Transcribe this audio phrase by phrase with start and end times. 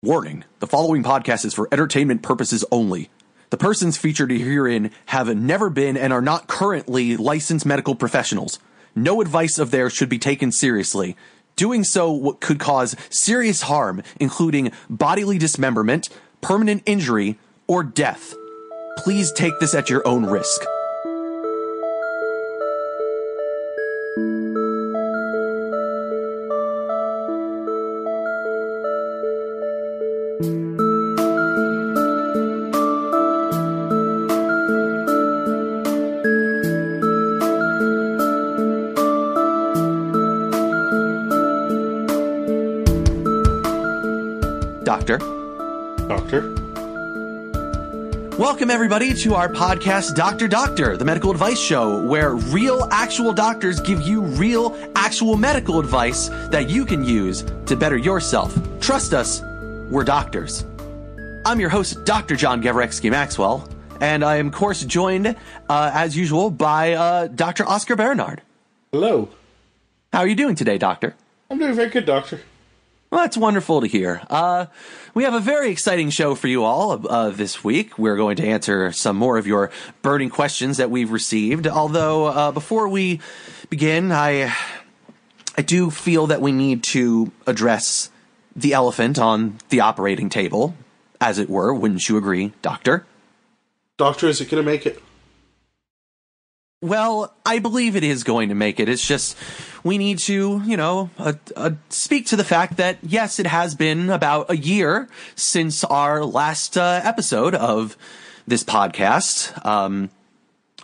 [0.00, 3.10] Warning the following podcast is for entertainment purposes only.
[3.50, 8.60] The persons featured herein have never been and are not currently licensed medical professionals.
[8.94, 11.16] No advice of theirs should be taken seriously.
[11.56, 16.10] Doing so could cause serious harm, including bodily dismemberment,
[16.42, 17.36] permanent injury,
[17.66, 18.36] or death.
[18.98, 20.60] Please take this at your own risk.
[48.68, 53.80] Welcome, everybody, to our podcast, Doctor Doctor, the medical advice show, where real, actual doctors
[53.80, 58.54] give you real, actual medical advice that you can use to better yourself.
[58.78, 59.40] Trust us,
[59.90, 60.66] we're doctors.
[61.46, 62.36] I'm your host, Dr.
[62.36, 63.66] John Gavrexky Maxwell,
[64.02, 65.28] and I am, of course, joined,
[65.70, 67.66] uh, as usual, by uh, Dr.
[67.66, 68.42] Oscar Bernard.
[68.92, 69.30] Hello.
[70.12, 71.14] How are you doing today, Doctor?
[71.50, 72.42] I'm doing very good, Doctor.
[73.10, 74.20] Well, that's wonderful to hear.
[74.28, 74.66] Uh,
[75.14, 77.98] we have a very exciting show for you all uh, this week.
[77.98, 79.70] We're going to answer some more of your
[80.02, 81.66] burning questions that we've received.
[81.66, 83.20] Although, uh, before we
[83.70, 84.54] begin, I
[85.56, 88.10] I do feel that we need to address
[88.54, 90.74] the elephant on the operating table,
[91.18, 91.72] as it were.
[91.72, 93.06] Wouldn't you agree, Doctor?
[93.96, 95.02] Doctor, is it going to make it?
[96.80, 98.88] Well, I believe it is going to make it.
[98.88, 99.36] It's just
[99.82, 103.74] we need to, you know, uh, uh, speak to the fact that yes, it has
[103.74, 107.96] been about a year since our last uh, episode of
[108.46, 109.66] this podcast.
[109.66, 110.10] Um,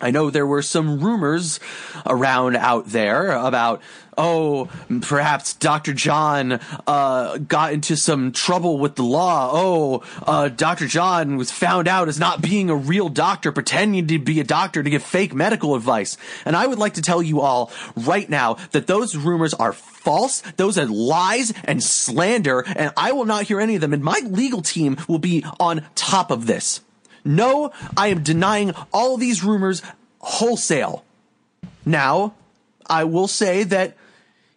[0.01, 1.61] I know there were some rumors
[2.05, 3.81] around out there about,
[4.17, 4.69] oh,
[5.03, 5.93] perhaps Dr.
[5.93, 9.51] John uh, got into some trouble with the law.
[9.53, 10.87] Oh, uh, Dr.
[10.87, 14.83] John was found out as not being a real doctor, pretending to be a doctor
[14.83, 16.17] to give fake medical advice.
[16.45, 20.41] And I would like to tell you all right now that those rumors are false.
[20.57, 23.93] Those are lies and slander, and I will not hear any of them.
[23.93, 26.81] And my legal team will be on top of this.
[27.25, 29.83] No, I am denying all these rumors
[30.19, 31.05] wholesale.
[31.87, 32.35] Now,
[32.87, 33.97] I will say that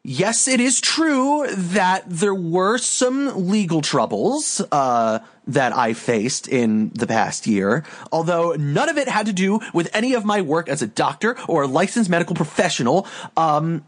[0.07, 6.89] yes, it is true that there were some legal troubles uh, that I faced in
[6.95, 10.69] the past year, although none of it had to do with any of my work
[10.69, 13.05] as a doctor or a licensed medical professional.
[13.35, 13.83] Um,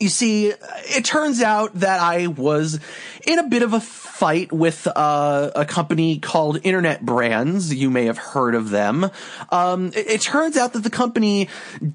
[0.00, 2.80] you see, it turns out that I was
[3.26, 7.74] in a bit of a fight with uh, a company called Internet Brands.
[7.74, 9.10] You may have heard of them.
[9.50, 11.48] Um, it, it, turns out that the company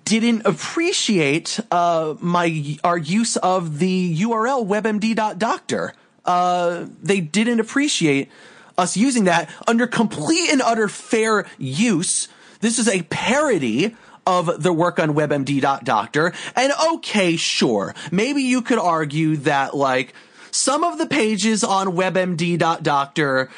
[0.05, 5.93] didn't appreciate uh, my our use of the URL webmd.doctor.
[6.23, 8.29] Uh, they didn't appreciate
[8.77, 12.27] us using that under complete and utter fair use.
[12.59, 13.95] This is a parody
[14.25, 16.33] of the work on WebMD.Doctor.
[16.55, 17.95] And okay, sure.
[18.11, 20.13] Maybe you could argue that like
[20.51, 23.49] some of the pages on WebMD.Doctor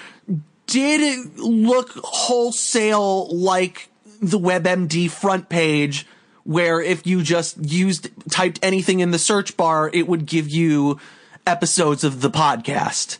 [0.67, 3.89] did look wholesale like
[4.21, 6.07] the WebMD front page
[6.45, 10.99] where if you just used typed anything in the search bar, it would give you
[11.45, 13.17] episodes of the podcast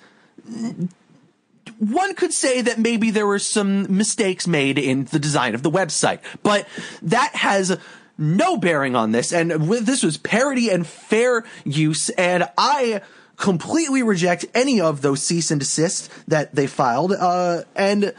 [1.92, 5.72] one could say that maybe there were some mistakes made in the design of the
[5.72, 6.68] website, but
[7.02, 7.78] that has
[8.18, 9.34] no bearing on this.
[9.34, 12.10] And this was parody and fair use.
[12.10, 13.02] And I
[13.38, 17.12] completely reject any of those cease and desist that they filed.
[17.12, 18.14] Uh, and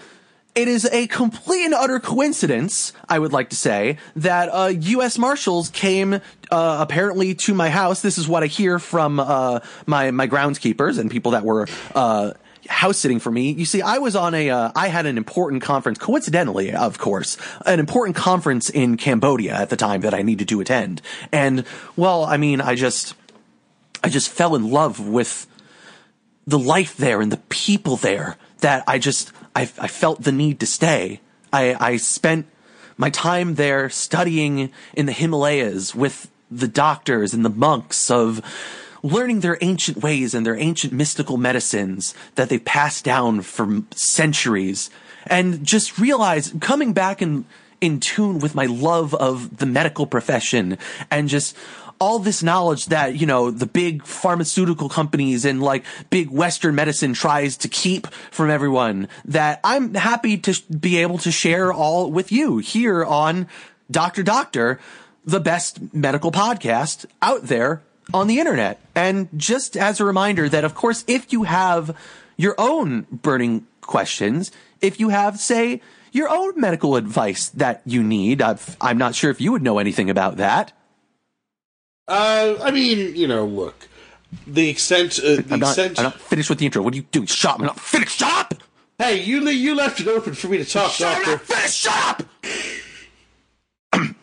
[0.54, 5.18] it is a complete and utter coincidence, I would like to say, that uh, U.S.
[5.18, 6.20] Marshals came uh,
[6.50, 8.02] apparently to my house.
[8.02, 12.32] This is what I hear from uh, my my groundskeepers and people that were uh,
[12.68, 13.52] house sitting for me.
[13.52, 17.36] You see, I was on a, uh, I had an important conference, coincidentally, of course,
[17.66, 21.02] an important conference in Cambodia at the time that I needed to attend.
[21.32, 21.64] And,
[21.96, 23.14] well, I mean, I just,
[24.02, 25.46] I just fell in love with
[26.46, 30.60] the life there and the people there that I just, I, I felt the need
[30.60, 31.20] to stay.
[31.52, 32.46] I, I spent
[32.96, 38.42] my time there studying in the Himalayas with the doctors and the monks of,
[39.04, 44.88] learning their ancient ways and their ancient mystical medicines that they passed down for centuries
[45.26, 47.44] and just realize coming back in,
[47.82, 50.78] in tune with my love of the medical profession
[51.10, 51.54] and just
[52.00, 57.12] all this knowledge that, you know, the big pharmaceutical companies and like big Western medicine
[57.12, 62.32] tries to keep from everyone that I'm happy to be able to share all with
[62.32, 63.48] you here on
[63.90, 64.22] Dr.
[64.22, 64.80] Doctor,
[65.26, 68.80] the best medical podcast out there on the internet.
[68.94, 71.96] And just as a reminder that, of course, if you have
[72.36, 75.80] your own burning questions, if you have, say,
[76.14, 78.40] your own medical advice that you need.
[78.40, 80.72] I've, I'm not sure if you would know anything about that.
[82.06, 83.88] Uh, I mean, you know, look,
[84.46, 85.98] the extent, uh, the I'm not, extent.
[85.98, 86.82] I'm not finished with the intro.
[86.82, 87.26] What are you doing?
[87.26, 87.60] Shut up.
[87.60, 88.18] I'm not finished.
[88.18, 88.54] Shut up!
[88.98, 91.32] Hey, you you left it open for me to talk, Shut Doctor.
[91.32, 91.40] up!
[91.40, 91.74] Finish!
[91.74, 92.26] Shut
[93.92, 94.14] up!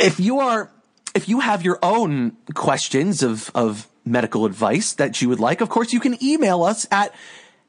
[0.00, 0.70] if you are,
[1.14, 5.68] if you have your own questions of, of medical advice that you would like, of
[5.68, 7.14] course, you can email us at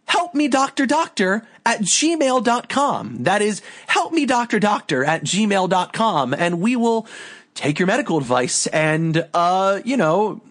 [0.08, 3.24] helpmedoctordoctor at gmail.com.
[3.24, 6.34] That is helpmedoctordoctor at gmail.com.
[6.34, 7.08] And we will
[7.54, 10.42] take your medical advice and, uh, you know,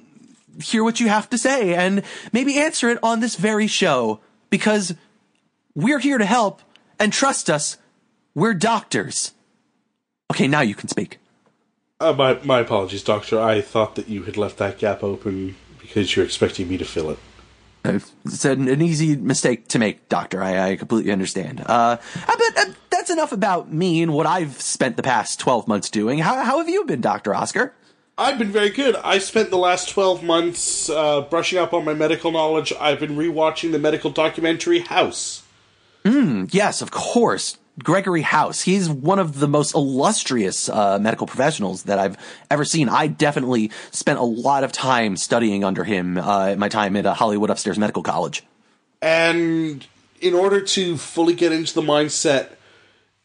[0.63, 2.03] hear what you have to say and
[2.33, 4.95] maybe answer it on this very show because
[5.75, 6.61] we're here to help
[6.99, 7.79] and trust us,
[8.35, 9.33] we're doctors.
[10.31, 11.19] Okay, now you can speak.
[12.03, 13.41] Uh, my my apologies, Doctor.
[13.41, 17.11] I thought that you had left that gap open because you're expecting me to fill
[17.11, 17.19] it.
[17.85, 20.43] It's an, an easy mistake to make, Doctor.
[20.43, 21.63] I, I completely understand.
[21.67, 25.91] Uh, but uh, that's enough about me and what I've spent the past 12 months
[25.91, 26.21] doing.
[26.21, 27.35] How, how have you been, Dr.
[27.35, 27.75] Oscar?
[28.17, 28.95] I've been very good.
[28.97, 32.73] I spent the last 12 months uh, brushing up on my medical knowledge.
[32.79, 35.43] I've been rewatching the medical documentary House.
[36.05, 37.59] Yes, of course.
[37.83, 38.63] Gregory House.
[38.63, 42.17] He's one of the most illustrious uh, medical professionals that I've
[42.51, 42.89] ever seen.
[42.89, 47.07] I definitely spent a lot of time studying under him uh, at my time at
[47.07, 48.43] uh, Hollywood Upstairs Medical College.
[49.01, 49.87] And
[50.21, 52.51] in order to fully get into the mindset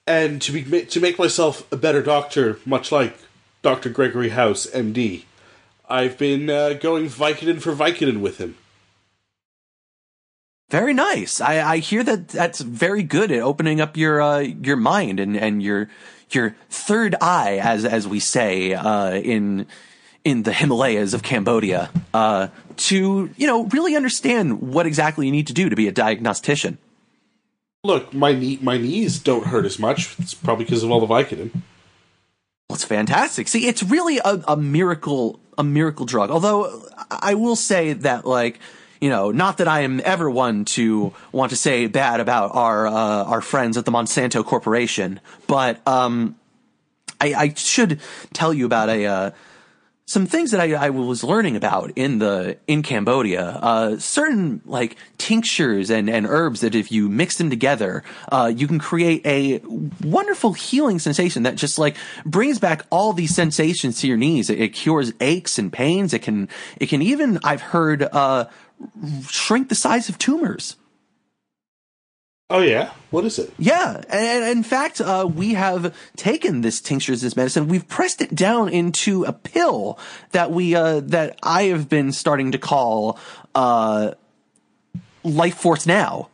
[0.07, 3.17] and to be to make myself a better doctor, much like
[3.61, 3.89] Dr.
[3.89, 5.25] Gregory House, MD,
[5.89, 8.55] I've been uh, going Vicodin for Vicodin with him.
[10.69, 11.39] Very nice.
[11.39, 15.37] I, I hear that that's very good at opening up your uh, your mind and,
[15.37, 15.89] and your
[16.31, 19.65] your third eye, as as we say uh, in
[20.25, 25.47] in the Himalayas of Cambodia, uh, to you know really understand what exactly you need
[25.47, 26.77] to do to be a diagnostician.
[27.85, 30.19] Look, my knee, my knees don't hurt as much.
[30.19, 31.53] It's probably because of all the Vicodin.
[31.53, 33.47] Well, it's fantastic.
[33.47, 36.29] See, it's really a, a miracle, a miracle drug.
[36.29, 38.59] Although I will say that, like,
[38.99, 42.87] you know, not that I am ever one to want to say bad about our
[42.87, 46.35] uh, our friends at the Monsanto Corporation, but um,
[47.19, 47.99] I, I should
[48.33, 49.31] tell you about a uh,
[50.07, 53.43] some things that I, I was learning about in the in Cambodia.
[53.43, 58.67] Uh, certain like tinctures and, and herbs that if you mix them together, uh, you
[58.67, 59.59] can create a
[60.01, 64.49] wonderful healing sensation that just like brings back all these sensations to your knees.
[64.49, 66.13] It, it cures aches and pains.
[66.13, 66.47] It can
[66.77, 68.45] it can even I've heard uh,
[69.29, 70.75] shrink the size of tumors.
[72.49, 73.51] Oh yeah, what is it?
[73.59, 77.67] Yeah, and, and in fact, uh, we have taken this tincture as this medicine.
[77.67, 79.99] We've pressed it down into a pill
[80.31, 83.19] that we uh, that I have been starting to call
[83.53, 84.11] uh,
[85.25, 86.29] Life Force Now.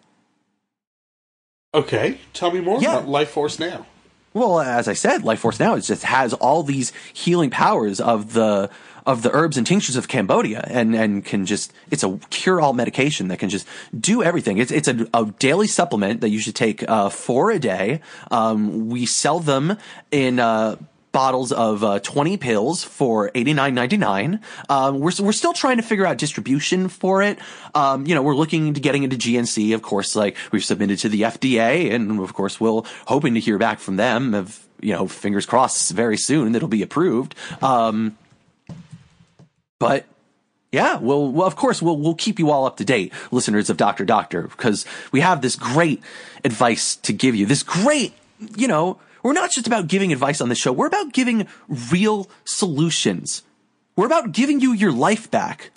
[1.74, 2.98] Okay, tell me more Yeah.
[2.98, 3.88] about Life Force now.
[4.36, 8.34] Well, as I said, Life Force Now it just has all these healing powers of
[8.34, 8.70] the
[9.06, 12.74] of the herbs and tinctures of Cambodia, and and can just it's a cure all
[12.74, 13.68] medication that can just
[13.98, 14.58] do everything.
[14.58, 18.02] It's it's a, a daily supplement that you should take uh, four a day.
[18.32, 19.78] Um, we sell them
[20.12, 20.40] in.
[20.40, 20.78] Uh,
[21.14, 24.42] Bottles of uh, twenty pills for eighty nine ninety nine.
[24.68, 27.38] Um, we're we're still trying to figure out distribution for it.
[27.76, 29.76] Um, you know, we're looking into getting into GNC.
[29.76, 33.60] Of course, like we've submitted to the FDA, and of course, we'll hoping to hear
[33.60, 34.34] back from them.
[34.34, 37.36] Of you know, fingers crossed, very soon it'll be approved.
[37.62, 38.18] Um,
[39.84, 40.06] but
[40.72, 43.76] yeah, well, well, of course, we'll we'll keep you all up to date, listeners of
[43.76, 46.02] Doctor Doctor, because we have this great
[46.46, 47.46] advice to give you.
[47.46, 48.14] This great,
[48.56, 50.72] you know, we're not just about giving advice on the show.
[50.72, 51.48] We're about giving
[51.92, 53.44] real solutions.
[53.98, 55.72] We're about giving you your life back.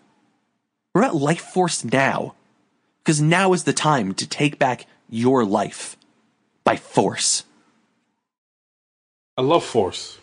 [0.94, 2.34] We're at Life Force now,
[3.02, 5.96] because now is the time to take back your life
[6.62, 7.42] by force.
[9.36, 10.18] I love Force.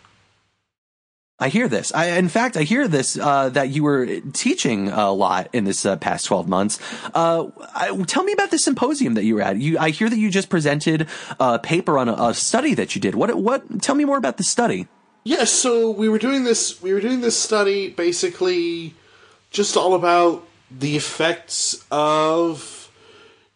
[1.40, 1.92] I hear this.
[1.92, 5.84] I, in fact, I hear this uh, that you were teaching a lot in this
[5.84, 6.78] uh, past twelve months.
[7.12, 9.56] Uh, I, tell me about the symposium that you were at.
[9.56, 11.08] You, I hear that you just presented
[11.40, 13.16] a paper on a, a study that you did.
[13.16, 13.34] What?
[13.34, 13.82] What?
[13.82, 14.86] Tell me more about the study.
[15.24, 16.80] Yes, so we were doing this.
[16.80, 18.94] We were doing this study basically
[19.50, 22.90] just all about the effects of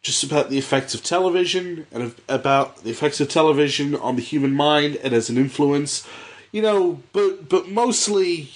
[0.03, 4.53] just about the effects of television and about the effects of television on the human
[4.53, 6.07] mind and as an influence.
[6.53, 8.51] You know, but but mostly,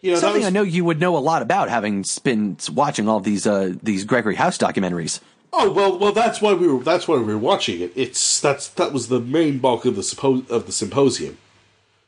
[0.00, 3.08] you know, Something was- I know you would know a lot about, having been watching
[3.08, 5.20] all these uh, these Gregory House documentaries.
[5.52, 7.92] Oh well, well that's why we were that's why we were watching it.
[7.94, 11.38] It's that's that was the main bulk of the suppo- of the symposium.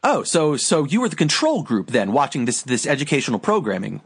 [0.03, 4.01] Oh, so so you were the control group then, watching this this educational programming.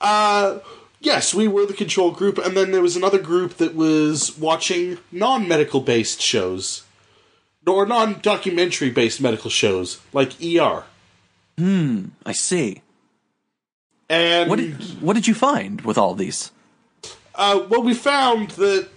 [0.00, 0.58] Uh,
[1.00, 4.98] Yes, we were the control group, and then there was another group that was watching
[5.12, 6.82] non medical based shows.
[7.68, 10.84] Or non documentary based medical shows, like ER.
[11.56, 12.82] Hmm, I see.
[14.08, 16.50] And What did what did you find with all these?
[17.34, 18.88] Uh, well, we found that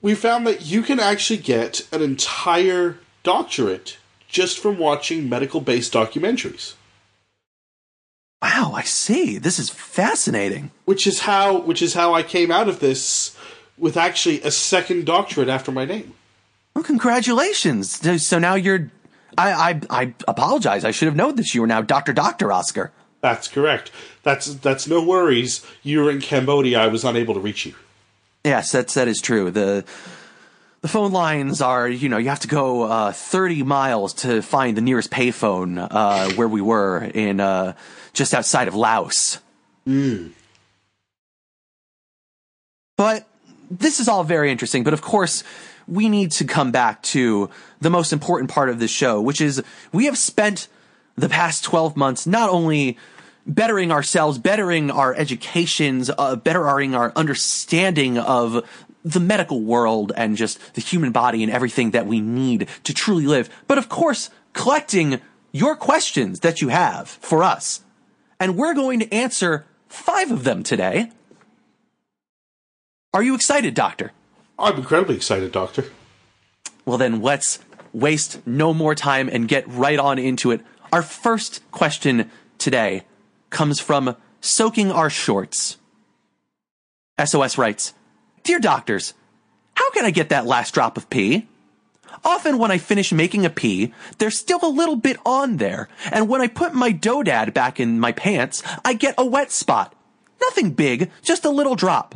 [0.00, 6.74] we found that you can actually get an entire doctorate just from watching medical-based documentaries,
[8.42, 9.38] Wow, I see.
[9.38, 10.70] This is fascinating.
[10.84, 13.36] which is how which is how I came out of this
[13.78, 16.14] with actually a second doctorate after my name.
[16.74, 18.22] Well, congratulations.
[18.22, 18.90] So- now you're.
[19.36, 20.84] I, I I apologize.
[20.84, 22.92] I should have known that you were now Doctor Doctor Oscar.
[23.20, 23.90] That's correct.
[24.22, 25.64] That's that's no worries.
[25.82, 26.80] You were in Cambodia.
[26.80, 27.74] I was unable to reach you.
[28.44, 29.50] Yes, that's that is true.
[29.50, 29.84] The
[30.82, 34.76] the phone lines are, you know, you have to go uh, 30 miles to find
[34.76, 37.72] the nearest payphone uh, where we were in uh,
[38.12, 39.38] just outside of Laos.
[42.98, 43.26] But
[43.70, 44.84] this is all very interesting.
[44.84, 45.42] But of course,
[45.86, 47.50] we need to come back to
[47.80, 49.62] the most important part of this show, which is
[49.92, 50.68] we have spent
[51.16, 52.98] the past 12 months not only
[53.46, 58.66] bettering ourselves, bettering our educations, uh, bettering our understanding of
[59.04, 63.26] the medical world and just the human body and everything that we need to truly
[63.26, 65.20] live, but of course, collecting
[65.52, 67.82] your questions that you have for us.
[68.40, 71.10] And we're going to answer five of them today.
[73.12, 74.12] Are you excited, Doctor?
[74.58, 75.84] I'm incredibly excited, Doctor.
[76.84, 77.58] Well, then let's
[77.92, 80.60] waste no more time and get right on into it.
[80.92, 83.04] Our first question today
[83.50, 85.78] comes from Soaking Our Shorts.
[87.22, 87.94] SOS writes
[88.42, 89.14] Dear doctors,
[89.74, 91.48] how can I get that last drop of pee?
[92.24, 96.28] Often when I finish making a pee, there's still a little bit on there, and
[96.28, 99.94] when I put my doodad back in my pants, I get a wet spot.
[100.40, 102.14] Nothing big, just a little drop.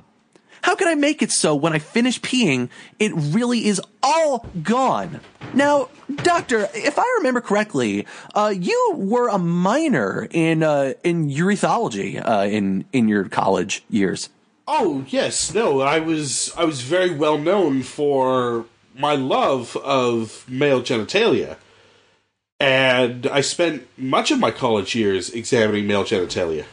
[0.62, 5.20] How can I make it so when I finish peeing, it really is all gone?
[5.54, 12.22] Now, doctor, if I remember correctly, uh, you were a minor in uh, in urethology
[12.22, 14.28] uh, in in your college years.
[14.66, 20.82] Oh yes, no, I was I was very well known for my love of male
[20.82, 21.56] genitalia,
[22.60, 26.66] and I spent much of my college years examining male genitalia.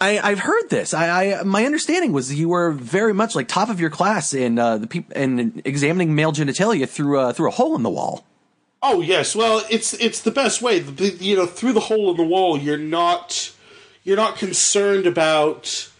[0.00, 0.94] I, I've heard this.
[0.94, 4.58] I, I my understanding was you were very much like top of your class in
[4.58, 8.24] uh, the peop- in examining male genitalia through uh, through a hole in the wall.
[8.82, 10.78] Oh yes, well it's it's the best way.
[10.78, 13.52] The, you know, through the hole in the wall, you're not
[14.02, 15.90] you're not concerned about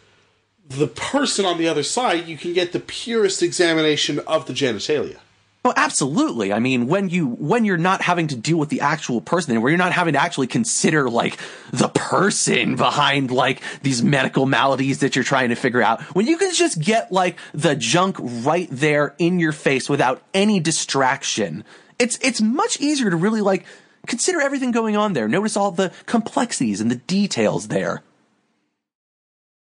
[0.66, 2.26] the person on the other side.
[2.26, 5.18] You can get the purest examination of the genitalia.
[5.62, 6.54] Oh, absolutely.
[6.54, 9.62] I mean, when you when you're not having to deal with the actual person, and
[9.62, 11.38] where you're not having to actually consider like
[11.70, 16.38] the person behind like these medical maladies that you're trying to figure out, when you
[16.38, 21.62] can just get like the junk right there in your face without any distraction,
[21.98, 23.66] it's it's much easier to really like
[24.06, 25.28] consider everything going on there.
[25.28, 28.02] Notice all the complexities and the details there.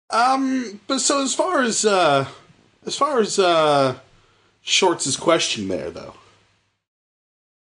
[0.08, 2.26] Um, but so as far as uh,
[2.86, 3.98] as far as uh,
[4.64, 6.14] Shorts' question there, though.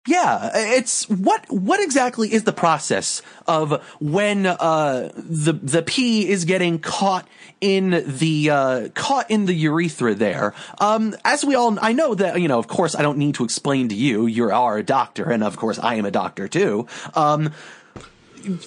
[0.05, 6.43] Yeah, it's what what exactly is the process of when uh, the the pee is
[6.43, 7.25] getting caught
[7.61, 10.53] in the uh, caught in the urethra there.
[10.79, 12.59] Um, as we all, I know that you know.
[12.59, 14.25] Of course, I don't need to explain to you.
[14.25, 16.85] You are a doctor, and of course, I am a doctor too.
[17.15, 17.53] Um,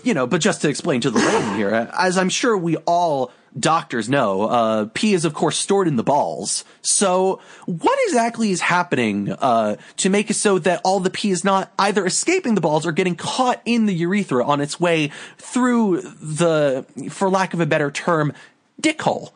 [0.03, 3.31] you know, but just to explain to the layman here, as I'm sure we all
[3.59, 6.65] doctors know, uh, pee is of course stored in the balls.
[6.83, 11.45] So what exactly is happening, uh, to make it so that all the pee is
[11.45, 16.01] not either escaping the balls or getting caught in the urethra on its way through
[16.03, 18.33] the, for lack of a better term,
[18.81, 19.33] dick hole?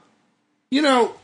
[0.70, 1.14] You know,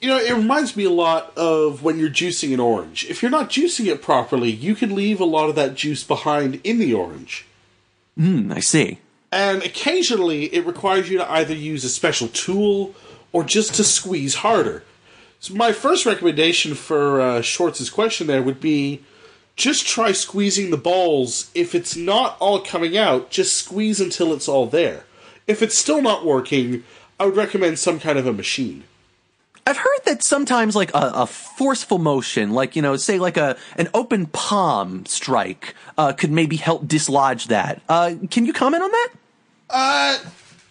[0.00, 3.06] you know, it reminds me a lot of when you're juicing an orange.
[3.08, 6.60] If you're not juicing it properly, you can leave a lot of that juice behind
[6.62, 7.46] in the orange.
[8.16, 9.00] Hmm, I see.
[9.36, 12.94] And occasionally, it requires you to either use a special tool
[13.34, 14.82] or just to squeeze harder.
[15.40, 19.02] So, my first recommendation for uh, Schwartz's question there would be
[19.54, 21.50] just try squeezing the balls.
[21.54, 25.04] If it's not all coming out, just squeeze until it's all there.
[25.46, 26.84] If it's still not working,
[27.20, 28.84] I would recommend some kind of a machine.
[29.66, 33.58] I've heard that sometimes like a, a forceful motion, like, you know, say like a,
[33.76, 37.82] an open palm strike, uh, could maybe help dislodge that.
[37.86, 39.08] Uh, can you comment on that?
[39.68, 40.18] Uh,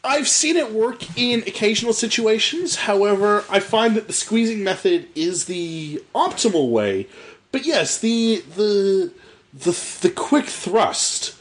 [0.03, 2.75] I've seen it work in occasional situations.
[2.75, 7.07] However, I find that the squeezing method is the optimal way.
[7.51, 9.11] But yes, the the
[9.53, 9.71] the
[10.01, 11.35] the quick thrust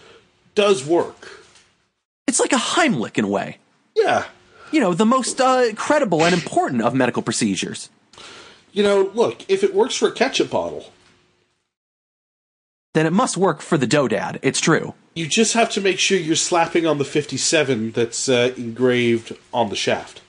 [0.55, 1.45] does work.
[2.27, 3.59] It's like a Heimlich in a way.
[3.95, 4.25] Yeah.
[4.73, 7.91] you know, the most uh, credible and important of medical procedures.
[8.73, 10.93] You know, look, if it works for a ketchup bottle,
[12.93, 14.39] then it must work for the dodad.
[14.43, 14.95] It's true.
[15.15, 19.69] You just have to make sure you're slapping on the 57 that's uh, engraved on
[19.69, 20.21] the shaft.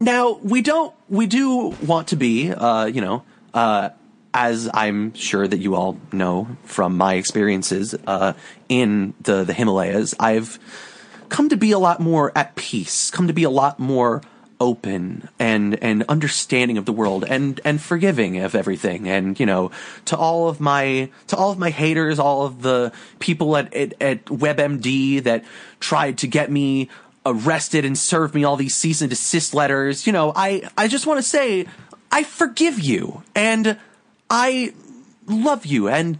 [0.00, 3.90] Now, we don't, we do want to be, uh, you know, uh,
[4.32, 8.34] as I'm sure that you all know from my experiences uh,
[8.68, 10.58] in the, the Himalayas, I've
[11.28, 14.22] come to be a lot more at peace, come to be a lot more
[14.60, 19.08] open and and understanding of the world and and forgiving of everything.
[19.08, 19.70] And you know
[20.06, 23.94] to all of my to all of my haters all of the people at at,
[24.00, 25.44] at WebMD that
[25.80, 26.88] tried to get me
[27.24, 31.06] arrested and serve me all these cease and desist letters you know I I just
[31.06, 31.66] want to say
[32.10, 33.78] I forgive you and
[34.30, 34.72] I
[35.26, 35.88] love you.
[35.88, 36.18] And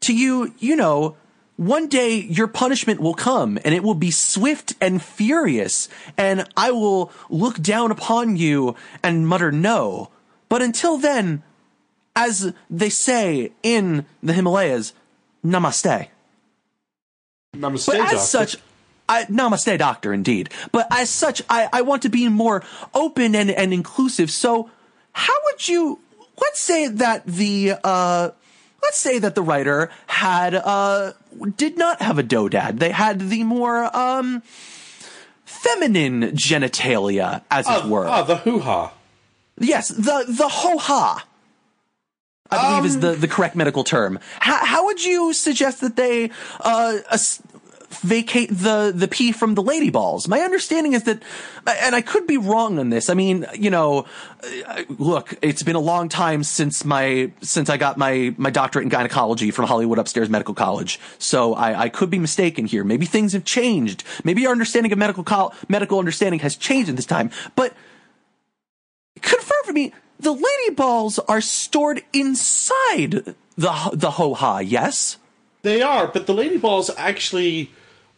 [0.00, 1.16] to you you know
[1.60, 6.70] one day your punishment will come and it will be swift and furious and I
[6.70, 10.08] will look down upon you and mutter no.
[10.48, 11.42] But until then,
[12.16, 14.94] as they say in the Himalayas,
[15.44, 16.08] namaste.
[17.54, 18.16] Namaste, But doctor.
[18.16, 18.56] as such,
[19.06, 20.48] I, namaste, doctor, indeed.
[20.72, 22.64] But as such, I, I want to be more
[22.94, 24.30] open and, and inclusive.
[24.30, 24.70] So,
[25.12, 26.00] how would you,
[26.40, 28.30] let's say that the, uh,
[28.82, 31.12] let's say that the writer had, uh,
[31.56, 32.78] did not have a doodad.
[32.78, 34.42] They had the more, um,
[35.44, 38.06] feminine genitalia, as it Ah, were.
[38.06, 38.92] ah, the hoo ha.
[39.58, 41.26] Yes, the the ho ha.
[42.52, 44.18] I believe is the, the correct medical term.
[44.40, 47.40] How, how would you suggest that they uh, as-
[47.90, 50.28] vacate the the pee from the lady balls?
[50.28, 51.22] My understanding is that,
[51.66, 53.10] and I could be wrong on this.
[53.10, 54.06] I mean, you know,
[54.88, 58.88] look, it's been a long time since my since I got my my doctorate in
[58.88, 61.00] gynecology from Hollywood Upstairs Medical College.
[61.18, 62.84] So I, I could be mistaken here.
[62.84, 64.04] Maybe things have changed.
[64.24, 67.30] Maybe our understanding of medical medical understanding has changed in this time.
[67.56, 67.74] But
[69.20, 74.58] confirm for me, the lady balls are stored inside the the ho ha.
[74.58, 75.16] Yes.
[75.62, 77.70] They are, but the lady balls actually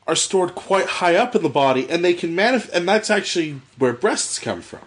[0.06, 3.60] are stored quite high up in the body, and they can manif- and that's actually
[3.78, 4.80] where breasts come from.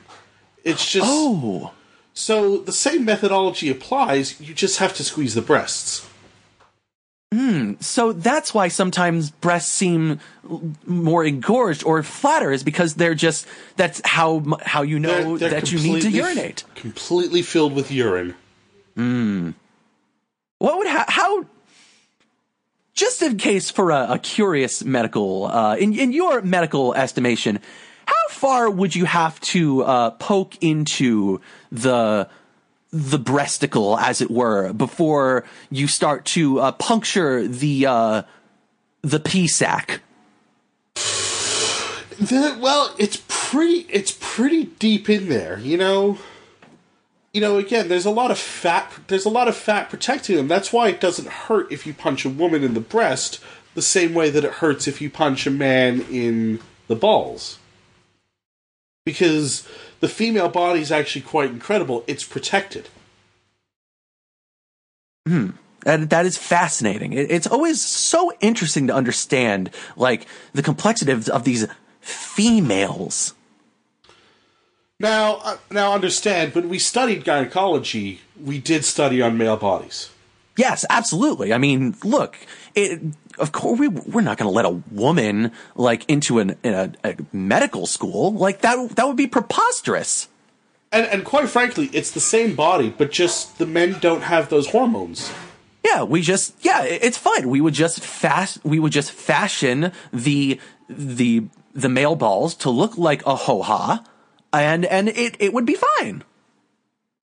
[0.64, 1.72] It's just Oh.
[2.14, 4.40] so the same methodology applies.
[4.42, 6.06] You just have to squeeze the breasts.
[7.34, 10.20] Hmm, so that's why sometimes breasts seem
[10.86, 15.62] more engorged or flatter is because they're just that's how how you know They're- they're
[15.62, 16.64] that you need to urinate.
[16.76, 18.36] completely filled with urine.
[18.96, 19.52] Hmm.
[20.60, 21.46] What would ha- how
[22.96, 27.60] just in case for a, a curious medical uh, in in your medical estimation,
[28.06, 32.28] how far would you have to uh, poke into the
[32.92, 38.22] the breasticle, as it were, before you start to uh, puncture the uh,
[39.02, 40.02] the pee sac?
[42.18, 43.86] The- well, it's pretty.
[43.90, 46.18] It's pretty deep in there, you know.
[47.36, 48.90] You know, again, there's a lot of fat.
[49.08, 50.48] There's a lot of fat protecting them.
[50.48, 53.42] That's why it doesn't hurt if you punch a woman in the breast
[53.74, 57.60] the same way that it hurts if you punch a man in the balls.
[59.06, 59.68] Because
[60.00, 62.06] the female body is actually quite incredible.
[62.08, 62.88] It's protected.
[65.28, 65.50] Hmm.
[65.86, 67.12] And that is fascinating.
[67.12, 71.68] It's always so interesting to understand, like the complexity of, of these
[72.00, 73.34] females.
[75.00, 76.56] Now, uh, now understand.
[76.56, 80.10] When we studied gynecology, we did study on male bodies.
[80.58, 81.52] Yes, absolutely.
[81.52, 82.38] I mean, look,
[82.76, 83.02] it,
[83.38, 86.94] of course we we're not going to let a woman like into an in a,
[87.04, 88.96] a medical school like that.
[88.96, 90.30] That would be preposterous.
[90.94, 94.70] And, and quite frankly, it's the same body, but just the men don't have those
[94.70, 95.30] hormones.
[95.84, 97.50] Yeah, we just yeah, it's fine.
[97.50, 102.98] We would just fast we would just fashion the the the male balls to look
[102.98, 104.06] like a ho ha,
[104.62, 106.24] and and it it would be fine.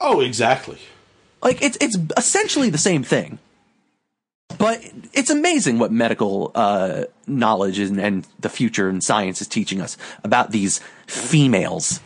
[0.01, 0.79] Oh, exactly.
[1.43, 3.39] Like it's it's essentially the same thing.
[4.59, 9.81] But it's amazing what medical uh, knowledge and, and the future and science is teaching
[9.81, 12.01] us about these females.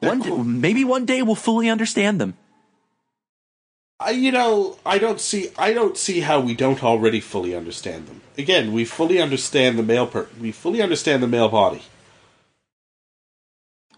[0.00, 2.34] One day, maybe one day we'll fully understand them.
[4.00, 8.06] I, you know, I don't see, I don't see how we don't already fully understand
[8.06, 8.20] them.
[8.36, 11.82] Again, we fully understand the male per, we fully understand the male body.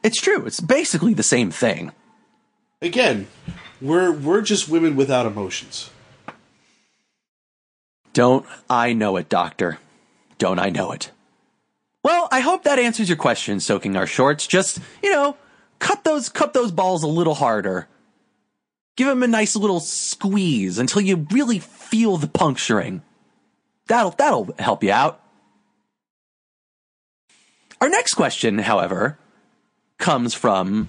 [0.07, 0.47] It's true.
[0.47, 1.91] It's basically the same thing.
[2.81, 3.27] Again,
[3.81, 5.91] we're we're just women without emotions.
[8.13, 9.81] Don't I know it, Doctor?
[10.39, 11.11] Don't I know it?
[12.05, 14.47] Well, I hope that answers your question, soaking our shorts.
[14.47, 15.37] Just, you know,
[15.81, 17.89] cut those cut those balls a little harder.
[18.97, 23.03] Give them a nice little squeeze until you really feel the puncturing.
[23.89, 25.21] That'll that'll help you out.
[27.81, 29.19] Our next question, however,
[29.99, 30.89] comes from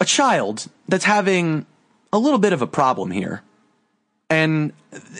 [0.00, 1.66] a child that's having
[2.12, 3.42] a little bit of a problem here.
[4.30, 4.72] And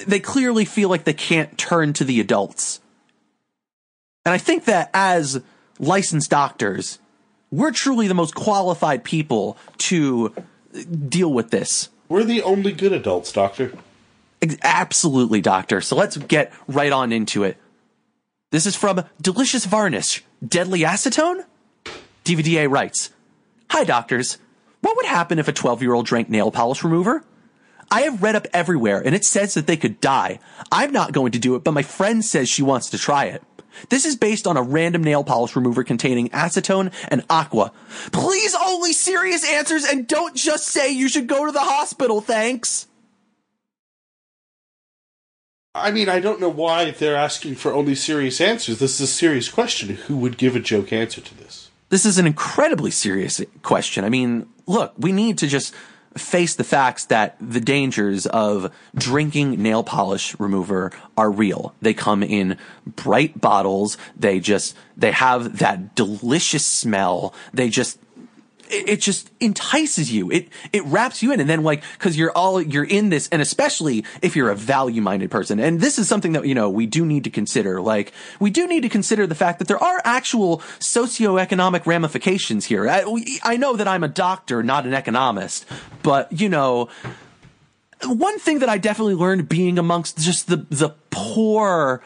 [0.06, 2.80] they clearly feel like they can't turn to the adults.
[4.24, 5.40] And I think that as
[5.78, 6.98] licensed doctors,
[7.50, 10.34] we're truly the most qualified people to
[11.08, 11.88] deal with this.
[12.08, 13.72] We're the only good adults, Doctor.
[14.62, 15.80] Absolutely, Doctor.
[15.80, 17.56] So let's get right on into it.
[18.50, 21.44] This is from Delicious Varnish, Deadly Acetone?
[22.28, 23.08] DVDA writes
[23.70, 24.36] Hi, doctors.
[24.82, 27.24] What would happen if a 12 year old drank nail polish remover?
[27.90, 30.38] I have read up everywhere and it says that they could die.
[30.70, 33.42] I'm not going to do it, but my friend says she wants to try it.
[33.88, 37.72] This is based on a random nail polish remover containing acetone and aqua.
[38.12, 42.88] Please only serious answers and don't just say you should go to the hospital, thanks.
[45.74, 48.80] I mean, I don't know why they're asking for only serious answers.
[48.80, 49.96] This is a serious question.
[49.96, 51.67] Who would give a joke answer to this?
[51.90, 54.04] This is an incredibly serious question.
[54.04, 55.74] I mean, look, we need to just
[56.16, 61.74] face the facts that the dangers of drinking nail polish remover are real.
[61.80, 63.96] They come in bright bottles.
[64.16, 67.34] They just, they have that delicious smell.
[67.54, 67.98] They just,
[68.70, 70.30] it, just entices you.
[70.30, 73.42] It it wraps you in, and then like because you're all you're in this, and
[73.42, 76.86] especially if you're a value minded person, and this is something that you know we
[76.86, 77.80] do need to consider.
[77.80, 82.88] Like we do need to consider the fact that there are actual socioeconomic ramifications here.
[82.88, 83.04] I,
[83.42, 85.66] I know that I'm a doctor, not an economist,
[86.02, 86.88] but you know
[88.04, 92.02] one thing that I definitely learned being amongst just the the poor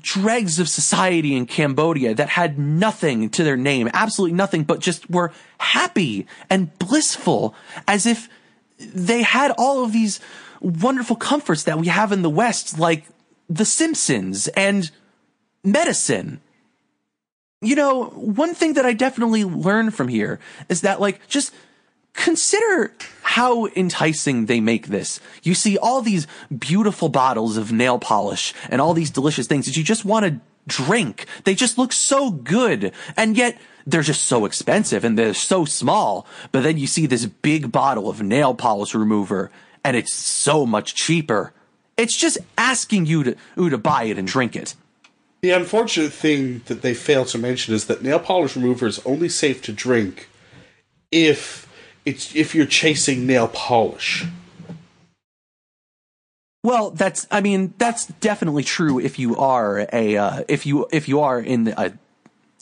[0.00, 5.10] dregs of society in Cambodia that had nothing to their name, absolutely nothing, but just
[5.10, 7.54] were happy and blissful
[7.86, 8.28] as if
[8.78, 10.20] they had all of these
[10.60, 13.04] wonderful comforts that we have in the West, like
[13.48, 14.90] The Simpsons and
[15.64, 16.40] medicine.
[17.60, 21.52] You know, one thing that I definitely learned from here is that, like, just
[22.18, 25.20] consider how enticing they make this.
[25.42, 26.26] You see all these
[26.56, 30.40] beautiful bottles of nail polish and all these delicious things that you just want to
[30.66, 31.26] drink.
[31.44, 32.92] They just look so good.
[33.16, 36.26] And yet they're just so expensive and they're so small.
[36.52, 39.50] But then you see this big bottle of nail polish remover
[39.84, 41.52] and it's so much cheaper.
[41.96, 44.74] It's just asking you to, to buy it and drink it.
[45.40, 49.28] The unfortunate thing that they fail to mention is that nail polish remover is only
[49.28, 50.28] safe to drink
[51.12, 51.67] if
[52.08, 54.24] it's if you're chasing nail polish.
[56.64, 61.06] Well, that's I mean that's definitely true if you are a uh, if you if
[61.08, 61.92] you are in a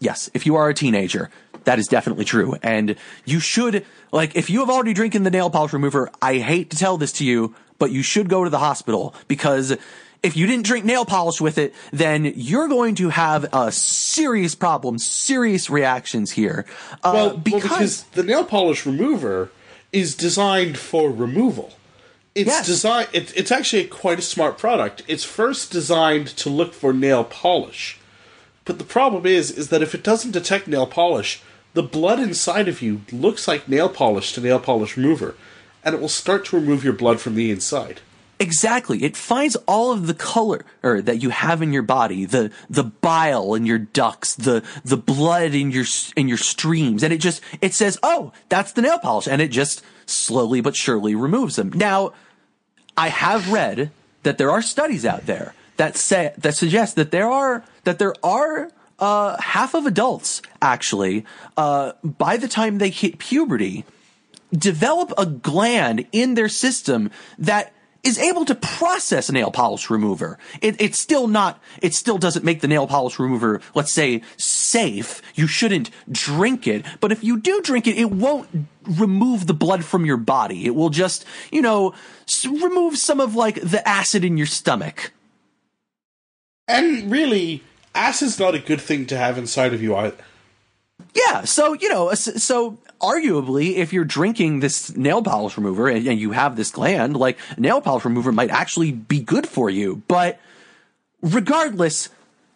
[0.00, 1.30] yes if you are a teenager
[1.64, 5.48] that is definitely true and you should like if you have already drinking the nail
[5.48, 8.58] polish remover I hate to tell this to you but you should go to the
[8.58, 9.76] hospital because
[10.26, 14.54] if you didn't drink nail polish with it, then you're going to have a serious
[14.54, 16.66] problem, serious reactions here.
[17.04, 19.50] Uh, well, because, well, because the nail polish remover
[19.92, 21.72] is designed for removal.
[22.34, 22.66] It's yes.
[22.66, 23.08] designed.
[23.12, 25.02] It, it's actually quite a smart product.
[25.06, 27.98] It's first designed to look for nail polish,
[28.64, 31.40] but the problem is, is that if it doesn't detect nail polish,
[31.72, 35.36] the blood inside of you looks like nail polish to nail polish remover,
[35.84, 38.00] and it will start to remove your blood from the inside.
[38.38, 39.02] Exactly.
[39.02, 42.84] It finds all of the color or that you have in your body, the the
[42.84, 47.40] bile in your ducts, the the blood in your in your streams, and it just
[47.62, 51.72] it says, "Oh, that's the nail polish," and it just slowly but surely removes them.
[51.74, 52.12] Now,
[52.94, 53.90] I have read
[54.22, 58.14] that there are studies out there that say that suggest that there are that there
[58.22, 61.24] are uh, half of adults actually
[61.56, 63.84] uh, by the time they hit puberty
[64.52, 67.72] develop a gland in their system that
[68.06, 70.38] is able to process nail polish remover.
[70.62, 75.20] It, it's still not, it still doesn't make the nail polish remover, let's say, safe.
[75.34, 76.86] You shouldn't drink it.
[77.00, 78.48] But if you do drink it, it won't
[78.84, 80.66] remove the blood from your body.
[80.66, 81.94] It will just, you know,
[82.44, 85.12] remove some of like the acid in your stomach.
[86.68, 87.64] And really,
[87.94, 90.16] acid's not a good thing to have inside of you either.
[91.16, 96.20] Yeah, so you know, so arguably, if you're drinking this nail polish remover and, and,
[96.20, 100.02] you have this gland, like nail polish remover might actually be good for you.
[100.08, 100.38] But
[101.22, 102.10] regardless,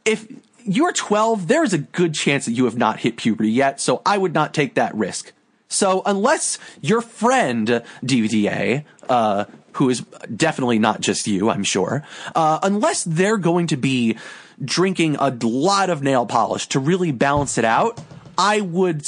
[0.05, 0.31] if
[0.65, 3.81] you're 12, there is a good chance that you have not hit puberty yet.
[3.81, 5.33] So I would not take that risk.
[5.69, 9.45] So unless your friend DVDA, uh,
[9.75, 10.01] who is
[10.35, 14.19] definitely not just you, I'm sure, uh, unless they're going to be
[14.63, 17.99] drinking a lot of nail polish to really balance it out,
[18.37, 19.07] I would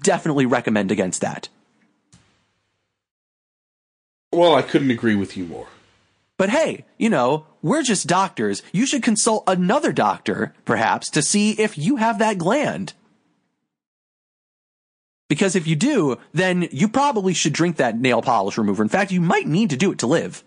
[0.00, 1.48] definitely recommend against that.
[4.32, 5.68] Well, I couldn't agree with you more.
[6.38, 8.62] But hey, you know, we're just doctors.
[8.72, 12.94] You should consult another doctor, perhaps, to see if you have that gland.
[15.28, 18.82] Because if you do, then you probably should drink that nail polish remover.
[18.82, 20.42] In fact, you might need to do it to live.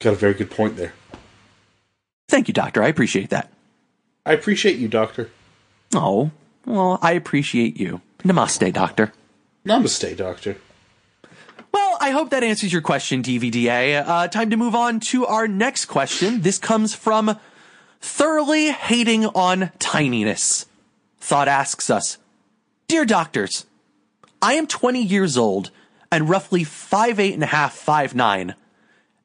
[0.00, 0.94] Got a very good point there.
[2.28, 2.82] Thank you, doctor.
[2.82, 3.52] I appreciate that.
[4.24, 5.30] I appreciate you, Doctor.
[5.94, 6.30] Oh,
[6.66, 8.00] well, I appreciate you.
[8.22, 9.12] Namaste, doctor.
[9.66, 10.56] Namaste, Doctor.
[11.72, 14.02] Well, I hope that answers your question, DVDA.
[14.06, 16.40] Uh, time to move on to our next question.
[16.40, 17.38] This comes from
[18.00, 20.66] Thoroughly Hating on Tininess.
[21.18, 22.16] Thought asks us,
[22.88, 23.66] Dear doctors,
[24.40, 25.70] I am 20 years old
[26.10, 28.54] and roughly 5'8 and a half, 5'9.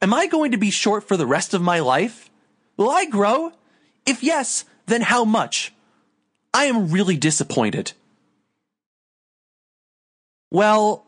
[0.02, 2.30] Am I going to be short for the rest of my life?
[2.78, 3.54] Will I grow?
[4.06, 5.74] If yes, then how much?
[6.56, 7.92] I am really disappointed.
[10.52, 11.06] Well,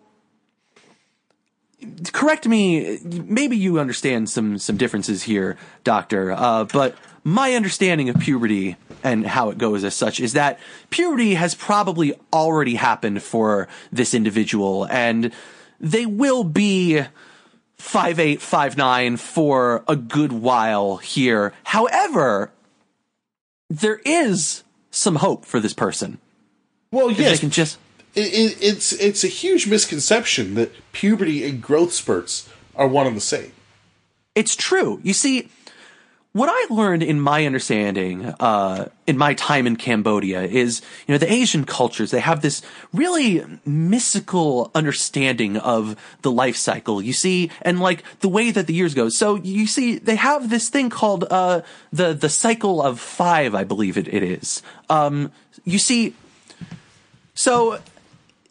[2.12, 3.00] correct me.
[3.06, 5.56] Maybe you understand some some differences here,
[5.86, 6.34] doctor.
[6.34, 11.36] Uh, but my understanding of puberty and how it goes as such is that puberty
[11.36, 15.32] has probably already happened for this individual, and
[15.80, 17.04] they will be
[17.78, 21.54] five eight, five nine for a good while here.
[21.64, 22.52] However,
[23.70, 24.66] there is
[24.98, 26.20] some hope for this person.
[26.92, 27.78] Well, yes, they can just
[28.16, 33.16] it, it, it's it's a huge misconception that puberty and growth spurts are one and
[33.16, 33.52] the same.
[34.36, 35.00] It's true.
[35.04, 35.50] You see,
[36.38, 41.18] what I learned in my understanding, uh, in my time in Cambodia is, you know,
[41.18, 42.62] the Asian cultures, they have this
[42.94, 47.02] really mystical understanding of the life cycle.
[47.02, 49.10] You see, and like the way that the years go.
[49.10, 53.64] So you see, they have this thing called, uh, the, the cycle of five, I
[53.64, 54.62] believe it, it is.
[54.90, 55.32] Um,
[55.66, 56.14] you see,
[57.34, 57.80] so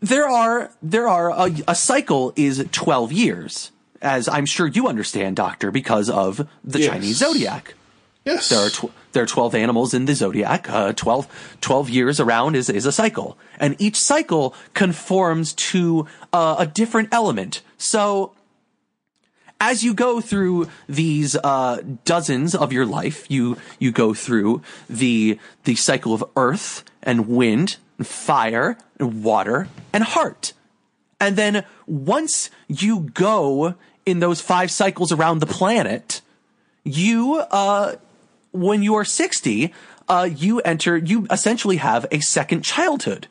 [0.01, 5.37] there are there are a, a cycle is 12 years as i'm sure you understand
[5.37, 6.89] doctor because of the Yes.
[6.91, 7.75] chinese zodiac.
[8.25, 10.69] Yes, there are tw- there are 12 animals in the zodiac.
[10.69, 11.29] Uh, 12
[11.61, 13.39] 12 years around is is a cycle.
[13.61, 17.63] And each cycle conforms to uh, a different element.
[17.79, 18.33] So
[19.61, 25.39] as you go through these uh, dozens of your life, you you go through the
[25.65, 30.53] the cycle of earth and wind, and fire and water and heart,
[31.21, 33.77] and then once you go
[34.07, 36.23] in those five cycles around the planet,
[36.85, 37.97] you uh,
[38.53, 39.75] when you are sixty,
[40.09, 43.27] uh, you enter you essentially have a second childhood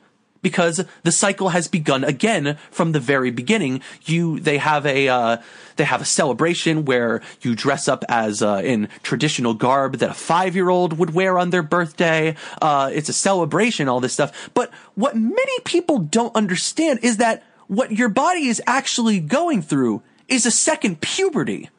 [0.45, 3.81] because the cycle has begun again from the very beginning.
[4.03, 5.37] You, they have a, uh,
[5.77, 10.13] they have a celebration where you dress up as, uh, in traditional garb that a
[10.13, 12.35] five-year-old would wear on their birthday.
[12.61, 14.51] Uh, it's a celebration, all this stuff.
[14.53, 20.03] But what many people don't understand is that what your body is actually going through
[20.27, 21.69] is a second puberty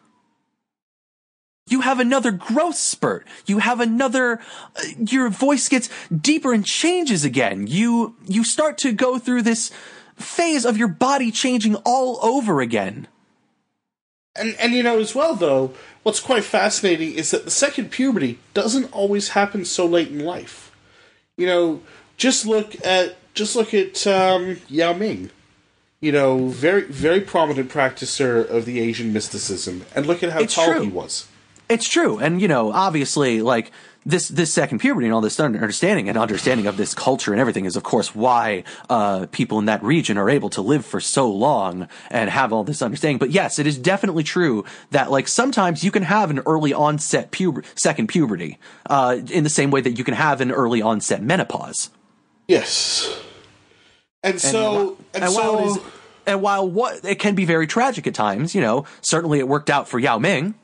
[1.68, 3.26] you have another growth spurt.
[3.46, 4.40] You have another,
[4.76, 7.66] uh, your voice gets deeper and changes again.
[7.66, 9.72] You, you start to go through this
[10.14, 13.08] phase of your body changing all over again.
[14.36, 18.38] and and you know as well though, what's quite fascinating is that the second puberty
[18.54, 20.70] doesn't always happen so late in life.
[21.36, 21.82] You know,
[22.16, 25.30] just look at just look at um, Yao Ming.
[26.00, 30.54] You know, very very prominent practicer of the Asian mysticism, and look at how It's
[30.54, 30.82] tall true.
[30.82, 31.26] he was.
[31.68, 32.18] It's true.
[32.18, 33.72] And, you know, obviously, like,
[34.04, 37.64] this, this second puberty and all this understanding and understanding of this culture and everything
[37.64, 41.28] is, of course, why, uh, people in that region are able to live for so
[41.28, 43.18] long and have all this understanding.
[43.18, 47.32] But yes, it is definitely true that, like, sometimes you can have an early onset
[47.32, 51.20] puber- second puberty, uh, in the same way that you can have an early onset
[51.20, 51.90] menopause.
[52.46, 53.12] Yes.
[54.26, 55.78] And, so and, and so while it is,
[56.26, 59.70] and while what, it can be very tragic at times, you know, certainly it worked
[59.70, 60.54] out for Yao Ming.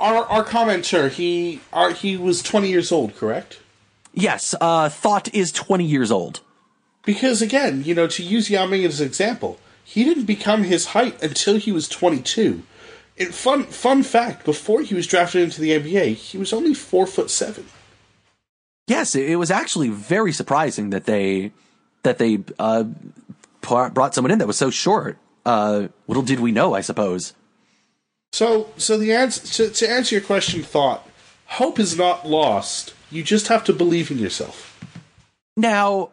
[0.00, 3.60] our our commenter he our, he was 20 years old, correct?
[4.12, 6.40] Yes, uh, Thought is 20 years old.
[7.04, 10.86] Because again, you know, to use Yao Ming as an example, he didn't become his
[10.86, 12.64] height until he was 22.
[13.16, 17.06] And fun fun fact: before he was drafted into the NBA, he was only four
[17.06, 17.66] foot seven.
[18.90, 21.52] Yes, it, it was actually very surprising that they
[22.02, 22.84] that they uh,
[23.60, 25.16] brought someone in that was so short.
[25.46, 27.32] Uh, little did we know, I suppose.
[28.32, 31.08] So, so the answer to, to answer your question, thought
[31.46, 32.92] hope is not lost.
[33.12, 34.84] You just have to believe in yourself.
[35.56, 36.10] Now,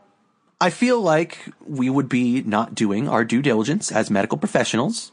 [0.62, 5.12] I feel like we would be not doing our due diligence as medical professionals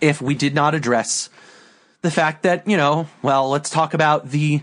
[0.00, 1.30] if we did not address
[2.02, 4.62] the fact that, you know, well, let's talk about the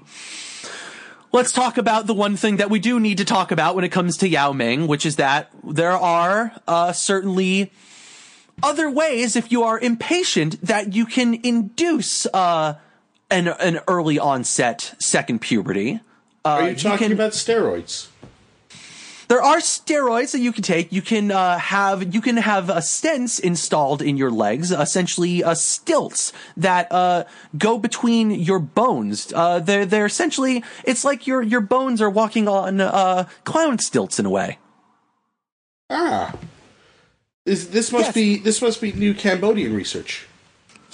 [1.33, 3.89] let's talk about the one thing that we do need to talk about when it
[3.89, 7.73] comes to Yao Ming, which is that there are uh, certainly
[8.61, 12.75] other ways, if you are impatient, that you can induce uh,
[13.29, 15.99] an an early onset second puberty.
[16.45, 18.07] Uh, Are you talking can, about steroids?
[19.33, 20.91] There are steroids that you can take.
[20.91, 25.55] You can uh, have you can have uh, stents installed in your legs, essentially uh,
[25.55, 27.23] stilts that uh,
[27.57, 29.33] go between your bones.
[29.33, 34.19] Uh, they're they're essentially it's like your your bones are walking on uh, clown stilts
[34.19, 34.59] in a way.
[35.89, 36.35] Ah,
[37.47, 38.13] this, this must Yes.
[38.13, 40.27] be this must be new Cambodian research.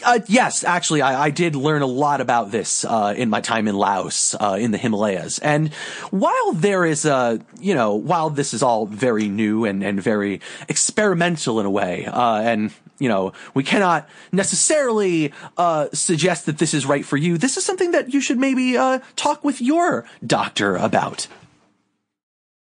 [0.03, 3.67] Uh, yes, actually, I, I did learn a lot about this uh, in my time
[3.67, 5.39] in Laos, uh, in the Himalayas.
[5.39, 5.73] And
[6.12, 10.41] while there is a, you know, while this is all very new and, and very
[10.67, 16.73] experimental in a way, uh, and you know, we cannot necessarily uh, suggest that this
[16.73, 17.38] is right for you.
[17.38, 21.27] This is something that you should maybe uh, talk with your doctor about.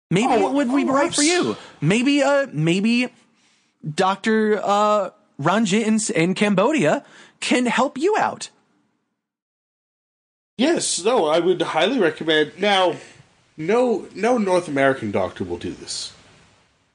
[0.09, 1.55] Maybe Oh, it would be oh, right for you.
[1.81, 3.09] Maybe, uh, maybe
[3.83, 5.09] Doctor uh,
[5.43, 7.03] Ranjit in, in Cambodia
[7.39, 8.49] can help you out.
[10.57, 12.53] Yes, no, I would highly recommend.
[12.59, 12.95] Now,
[13.57, 16.13] no, no North American doctor will do this.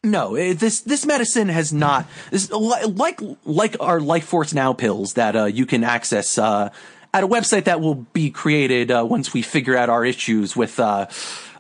[0.05, 5.15] No, eh, this this medicine has not this, like like our Life Force Now pills
[5.15, 6.71] that uh, you can access uh,
[7.13, 10.79] at a website that will be created uh, once we figure out our issues with
[10.79, 11.07] uh,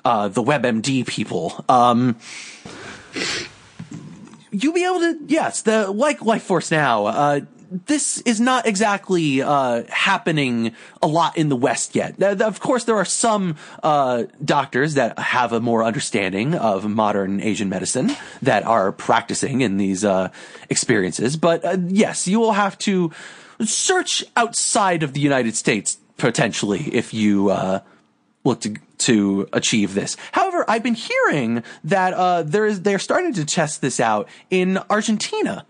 [0.04, 1.64] uh, the WebMD people.
[1.68, 2.16] Um,
[4.50, 7.06] you'll be able to yes, the like Life Force Now.
[7.06, 12.22] Uh, this is not exactly uh, happening a lot in the West yet.
[12.22, 17.68] Of course, there are some uh, doctors that have a more understanding of modern Asian
[17.68, 20.30] medicine that are practicing in these uh,
[20.70, 21.36] experiences.
[21.36, 23.12] But uh, yes, you will have to
[23.60, 27.80] search outside of the United States potentially if you uh,
[28.44, 30.16] look to to achieve this.
[30.32, 34.78] However, I've been hearing that uh, there is they're starting to test this out in
[34.90, 35.66] Argentina.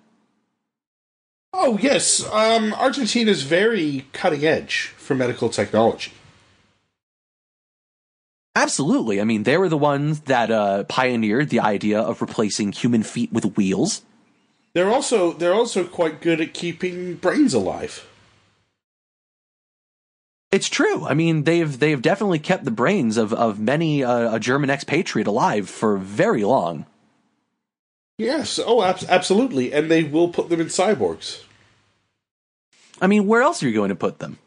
[1.53, 6.13] Oh yes, um, Argentina is very cutting edge for medical technology.
[8.59, 9.21] Absolutely.
[9.21, 13.33] I mean, they were the ones that uh, pioneered the idea of replacing human feet
[13.33, 14.03] with wheels.
[14.75, 18.08] They're also they're also quite good at keeping brains alive.
[20.51, 21.05] It's true.
[21.05, 25.27] I mean, they've they've definitely kept the brains of of many uh, a German expatriate
[25.27, 26.87] alive for very long.
[28.17, 31.43] Yes, oh, ab- absolutely, and they will put them in cyborgs.
[33.01, 34.39] I mean, where else are you going to put them?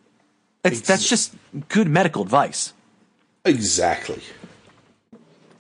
[0.65, 1.33] Ex- that's just
[1.69, 2.73] good medical advice.
[3.45, 4.21] Exactly.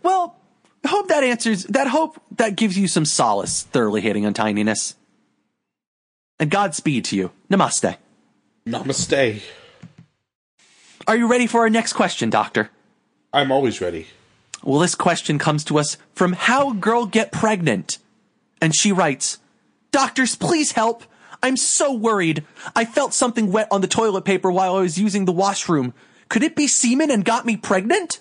[0.03, 0.35] Well,
[0.83, 1.87] I hope that answers that.
[1.87, 3.63] Hope that gives you some solace.
[3.63, 4.95] Thoroughly hating untininess.
[6.39, 7.31] And Godspeed to you.
[7.49, 7.97] Namaste.
[8.67, 9.43] Namaste.
[11.07, 12.69] Are you ready for our next question, Doctor?
[13.33, 14.07] I'm always ready.
[14.63, 17.97] Well, this question comes to us from How Girl Get Pregnant.
[18.61, 19.39] And she writes,
[19.91, 21.03] Doctors, please help.
[21.41, 22.43] I'm so worried.
[22.75, 25.93] I felt something wet on the toilet paper while I was using the washroom.
[26.29, 28.19] Could it be semen and got me pregnant?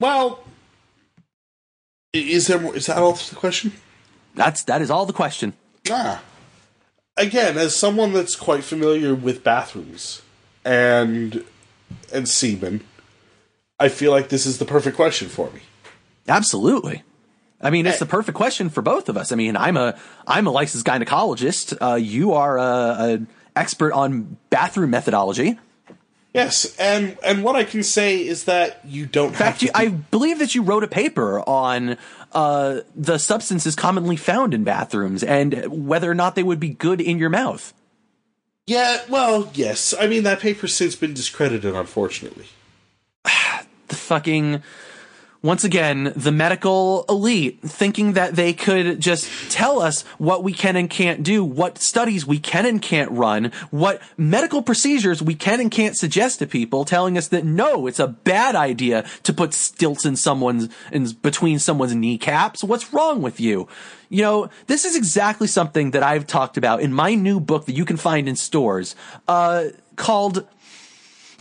[0.00, 0.44] Well,
[2.12, 3.72] is there more, is that all the question?
[4.36, 5.54] That's that is all the question.
[5.90, 6.22] Ah.
[7.18, 10.22] Again, as someone that's quite familiar with bathrooms
[10.64, 11.44] and
[12.12, 12.82] and semen,
[13.78, 15.60] I feel like this is the perfect question for me.
[16.28, 17.02] Absolutely.
[17.60, 19.32] I mean, it's the perfect question for both of us.
[19.32, 21.76] I mean, I'm a I'm a licensed gynecologist.
[21.80, 23.20] Uh, you are a, a
[23.56, 25.58] expert on bathroom methodology.
[26.34, 29.68] Yes, and and what I can say is that you don't In fact, have you,
[29.68, 29.76] to.
[29.78, 31.96] I believe that you wrote a paper on
[32.32, 37.00] uh, the substances commonly found in bathrooms and whether or not they would be good
[37.00, 37.72] in your mouth.
[38.66, 39.94] yeah, well, yes.
[39.98, 42.46] I mean that paper's since been discredited, unfortunately.
[43.88, 44.62] The fucking
[45.40, 50.74] once again, the medical elite thinking that they could just tell us what we can
[50.74, 55.60] and can't do, what studies we can and can't run, what medical procedures we can
[55.60, 59.54] and can't suggest to people, telling us that no, it's a bad idea to put
[59.54, 62.64] stilts in someone's, in between someone's kneecaps.
[62.64, 63.68] What's wrong with you?
[64.08, 67.76] You know, this is exactly something that I've talked about in my new book that
[67.76, 68.96] you can find in stores,
[69.28, 70.48] uh, called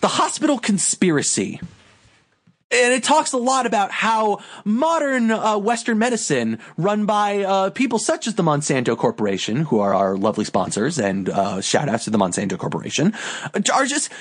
[0.01, 1.61] The Hospital Conspiracy
[2.69, 7.97] and it talks a lot about how modern uh, Western medicine, run by uh, people
[7.97, 12.09] such as the Monsanto Corporation, who are our lovely sponsors, and uh, shout outs to
[12.09, 13.13] the Monsanto Corporation,
[13.73, 14.11] are just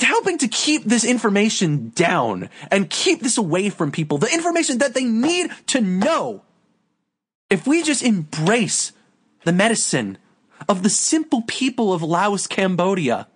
[0.00, 4.16] helping to keep this information down and keep this away from people.
[4.16, 6.42] The information that they need to know.
[7.50, 8.92] If we just embrace
[9.44, 10.18] the medicine
[10.68, 13.28] of the simple people of Laos, Cambodia,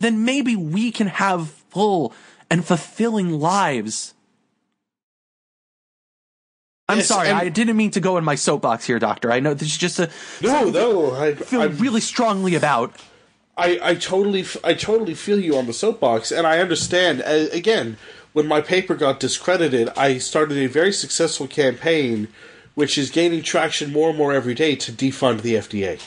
[0.00, 2.12] then maybe we can have full
[2.50, 4.14] and fulfilling lives.
[6.90, 9.30] I'm Yes, sorry, I didn't mean to go in my soapbox here, Doctor.
[9.30, 10.08] I know this is just a
[10.40, 12.94] No, no, I feel I'm- really strongly about.
[13.58, 17.22] I, I totally I totally feel you on the soapbox, and I understand.
[17.22, 17.96] Uh, again,
[18.32, 22.28] when my paper got discredited, I started a very successful campaign,
[22.76, 26.00] which is gaining traction more and more every day to defund the FDA.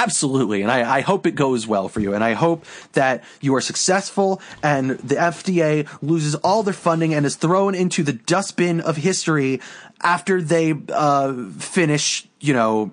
[0.00, 3.52] Absolutely, and I, I hope it goes well for you, and I hope that you
[3.56, 8.80] are successful, and the FDA loses all their funding and is thrown into the dustbin
[8.80, 9.60] of history
[10.00, 12.92] after they uh, finish, you know,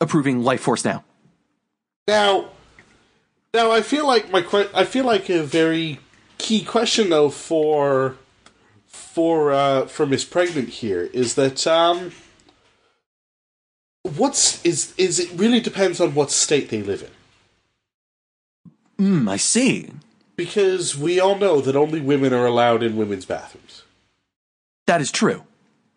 [0.00, 1.02] approving Life Force now.
[2.06, 2.50] Now,
[3.52, 5.98] now I feel like my que- I feel like a very
[6.38, 8.16] key question though for
[8.86, 12.12] for uh, for Miss Pregnant here is that um,
[14.04, 17.02] what's is is it really depends on what state they live
[18.98, 19.04] in.
[19.04, 19.90] Hmm, I see.
[20.36, 23.82] Because we all know that only women are allowed in women's bathrooms.
[24.86, 25.44] That is true.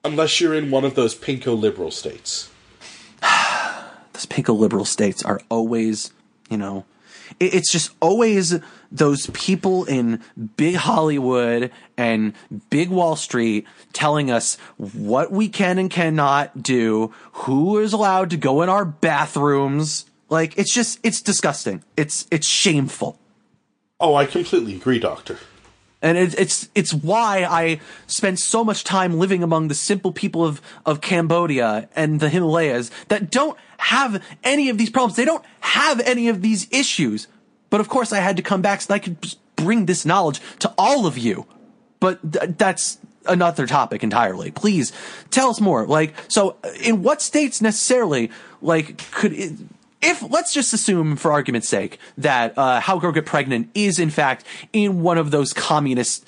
[0.03, 2.49] Unless you're in one of those pinko liberal states.
[3.21, 6.11] those pinko liberal states are always,
[6.49, 6.85] you know,
[7.39, 8.59] it, it's just always
[8.91, 10.21] those people in
[10.55, 12.33] big Hollywood and
[12.69, 18.37] big Wall Street telling us what we can and cannot do, who is allowed to
[18.37, 20.05] go in our bathrooms.
[20.29, 21.83] Like it's just it's disgusting.
[21.95, 23.19] It's it's shameful.
[23.99, 25.37] Oh, I completely agree, Doctor.
[26.01, 30.45] And it, it's it's why I spend so much time living among the simple people
[30.45, 35.15] of, of Cambodia and the Himalayas that don't have any of these problems.
[35.15, 37.27] They don't have any of these issues.
[37.69, 40.73] But of course, I had to come back so I could bring this knowledge to
[40.77, 41.45] all of you.
[41.99, 44.51] But th- that's another topic entirely.
[44.51, 44.93] Please
[45.31, 45.85] tell us more.
[45.85, 49.53] Like, so in what states necessarily, like, could it,
[50.01, 54.09] if let's just assume for argument's sake that uh, how girl get pregnant is in
[54.09, 56.25] fact in one of those communist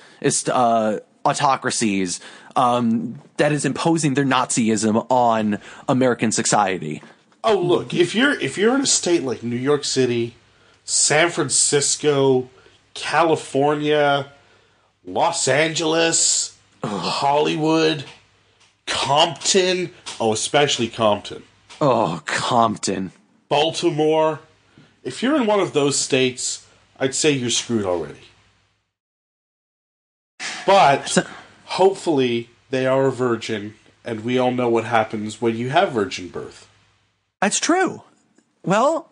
[0.50, 2.20] uh, autocracies
[2.56, 7.04] um, that is imposing their Nazism on American society.
[7.44, 10.36] Oh, look, if you're if you're in a state like New York City,
[10.90, 12.50] San Francisco,
[12.96, 14.32] California,
[15.06, 18.06] Los Angeles, Hollywood,
[18.88, 21.44] Compton, oh, especially Compton,
[21.80, 23.12] Oh, Compton.
[23.50, 24.40] Baltimore,
[25.04, 26.66] if you're in one of those states,
[27.00, 28.28] I'd say you're screwed already.
[30.66, 31.20] But
[31.66, 36.30] hopefully they are a virgin, and we all know what happens when you have virgin
[36.30, 36.68] birth.
[37.42, 38.02] That's true.
[38.64, 39.09] Well,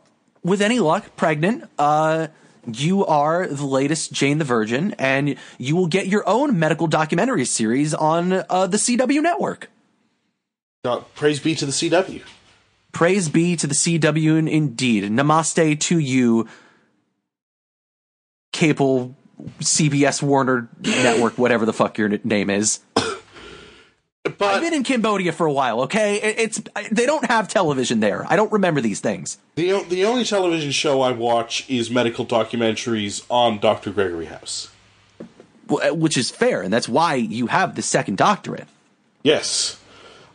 [0.48, 2.28] with any luck, pregnant, uh,
[2.66, 7.46] you are the latest Jane the Virgin, and you will get your own medical documentary
[7.46, 9.70] series on uh, the CW network.
[11.16, 12.24] Praise be to the CW.
[12.94, 15.04] Praise be to the CW in- indeed.
[15.04, 16.48] Namaste to you,
[18.54, 19.16] cable
[19.60, 22.80] CBS Warner Network, whatever the fuck your name is.
[24.40, 26.18] I've been in Cambodia for a while, okay?
[26.18, 26.62] It's
[26.92, 28.26] they don't have television there.
[28.30, 29.38] I don't remember these things.
[29.56, 33.92] the the only television show I watch is medical documentaries on Dr.
[33.92, 34.70] Gregory House.
[35.70, 38.68] Which is fair, and that's why you have the second doctorate.
[39.22, 39.78] Yes,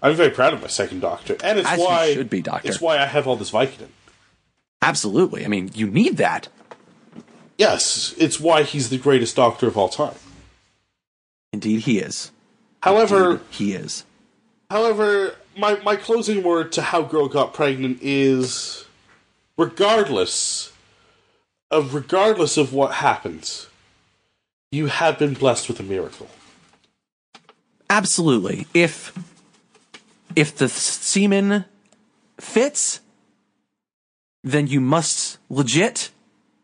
[0.02, 2.68] I'm very proud of my second doctor, and it's As why should be, Doctor.
[2.68, 3.88] It's why I have all this Vicodin.
[4.82, 5.44] Absolutely.
[5.44, 6.48] I mean, you need that.
[7.56, 10.16] Yes, it's why he's the greatest doctor of all time.
[11.52, 12.32] Indeed, he is.
[12.82, 14.04] However, He is.
[14.70, 18.86] However, my, my closing word to How Girl Got Pregnant is
[19.56, 20.72] regardless
[21.70, 23.68] of regardless of what happens,
[24.70, 26.28] you have been blessed with a miracle.
[27.88, 28.66] Absolutely.
[28.72, 29.12] If
[30.34, 31.66] if the semen
[32.40, 33.00] fits,
[34.42, 36.10] then you must legit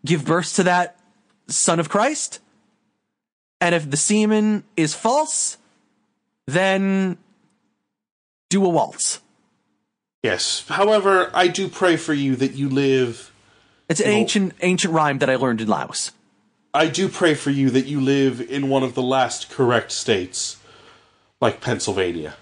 [0.04, 0.98] give birth to that
[1.48, 2.40] son of Christ.
[3.60, 5.58] And if the semen is false,
[6.49, 7.18] then
[8.49, 9.20] do a waltz.
[10.22, 10.66] Yes.
[10.66, 13.32] However, I do pray for you that you live
[13.88, 16.12] It's an ancient ancient rhyme that I learned in Laos.
[16.72, 20.57] I do pray for you that you live in one of the last correct states
[21.40, 22.36] like Pennsylvania.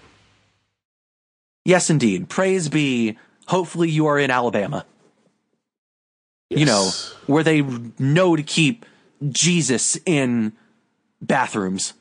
[1.65, 2.29] Yes, indeed.
[2.29, 3.17] Praise be.
[3.47, 4.85] Hopefully, you are in Alabama.
[6.49, 6.91] You know,
[7.25, 7.61] where they
[7.99, 8.85] know to keep
[9.29, 10.53] Jesus in
[11.21, 11.93] bathrooms.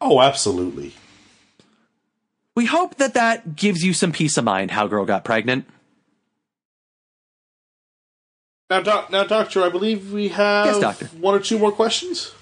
[0.00, 0.94] Oh, absolutely.
[2.56, 4.70] We hope that that gives you some peace of mind.
[4.70, 5.66] How girl got pregnant.
[8.68, 11.06] Now, doc, now, doctor, I believe we have Yes, doctor.
[11.18, 12.32] one or two more questions.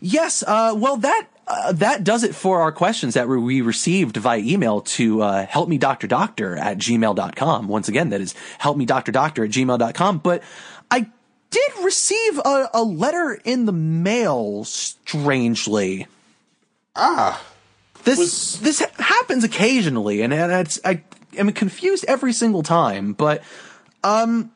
[0.00, 0.44] Yes.
[0.46, 4.82] Uh, well, that uh, that does it for our questions that we received via email
[4.82, 7.68] to uh, helpmedoctordoctor at gmail.com.
[7.68, 10.18] Once again, that is helpmedoctordoctor at gmail.com.
[10.18, 10.42] But
[10.90, 11.08] I
[11.50, 16.06] did receive a, a letter in the mail, strangely.
[17.00, 17.40] Ah,
[18.02, 21.02] this was this happens occasionally, and, and it's I
[21.36, 23.12] am confused every single time.
[23.12, 23.42] But
[24.02, 24.50] um,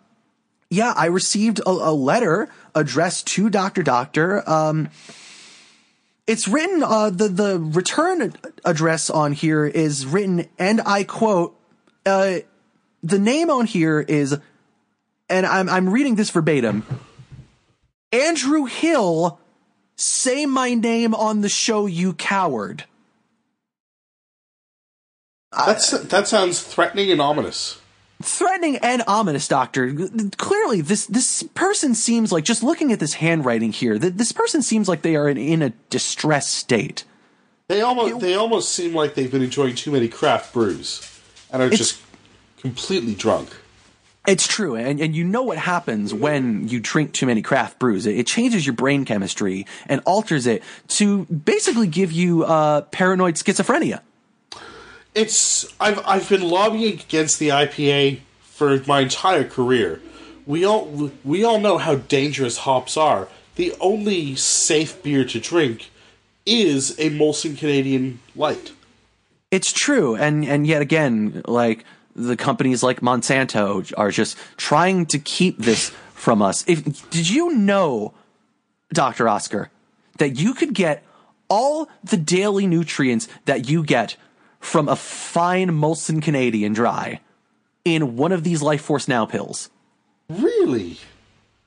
[0.70, 4.48] yeah, I received a, a letter addressed to Doctor Doctor.
[4.50, 4.90] Um,
[6.26, 6.82] it's written.
[6.82, 8.32] Uh, the the return
[8.64, 11.56] address on here is written, and I quote.
[12.04, 12.40] Uh,
[13.04, 14.36] the name on here is,
[15.28, 16.84] and I'm I'm reading this verbatim.
[18.12, 19.40] Andrew Hill,
[20.02, 22.84] say my name on the show, you coward.
[25.52, 27.78] that's that sounds threatening and ominous.
[28.22, 29.94] threatening and ominous doctor
[30.38, 34.62] clearly this this person seems like just looking at this handwriting here that this person
[34.62, 37.04] seems like they are in, in a distressed state
[37.68, 41.00] They almost they almost seem like they've been enjoying too many craft brews
[41.50, 42.00] and are just
[42.58, 43.50] completely drunk.
[44.26, 48.06] It's true and, and you know what happens when you drink too many craft brews
[48.06, 53.34] it, it changes your brain chemistry and alters it to basically give you uh, paranoid
[53.34, 54.00] schizophrenia
[55.14, 60.00] It's I've I've been lobbying against the IPA for my entire career.
[60.46, 63.28] We all we all know how dangerous hops are.
[63.56, 65.90] The only safe beer to drink
[66.46, 68.72] is a Molson Canadian Light.
[69.50, 75.18] It's true, and and yet again, like the companies like Monsanto are just trying to
[75.18, 76.64] keep this from us.
[76.68, 78.14] If did you know,
[78.92, 79.70] Doctor Oscar,
[80.18, 81.02] that you could get
[81.48, 84.16] all the daily nutrients that you get
[84.60, 87.20] from a fine Molson Canadian Dry
[87.84, 89.70] in one of these Life Force Now pills?
[90.28, 90.98] Really?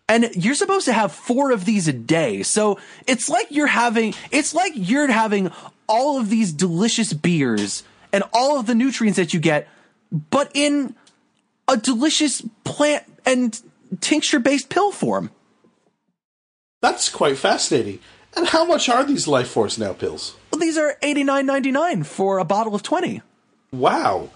[0.08, 2.44] And you're supposed to have four of these a day.
[2.44, 5.52] So it's like you're having, it's like you're having
[5.88, 7.84] all of these delicious beers
[8.14, 9.68] and all of the nutrients that you get,
[10.30, 10.96] but in
[11.68, 13.60] a delicious plant and
[14.02, 15.30] tincture based pill form.
[16.82, 18.00] That's quite fascinating.
[18.38, 20.36] And how much are these Life Force Now pills?
[20.52, 23.22] Well, these are eighty nine ninety nine for a bottle of 20.
[23.72, 24.30] Wow.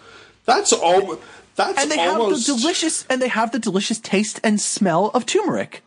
[0.46, 1.20] That's all
[1.56, 5.12] that's And they almost have the delicious, and they have the delicious taste and smell
[5.14, 5.84] of turmeric.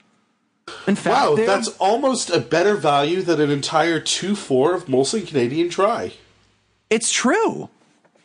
[0.87, 5.27] In fact, Wow, they're- that's almost a better value than an entire 2-4 of Molson
[5.27, 6.13] Canadian Dry.
[6.91, 7.69] It's true.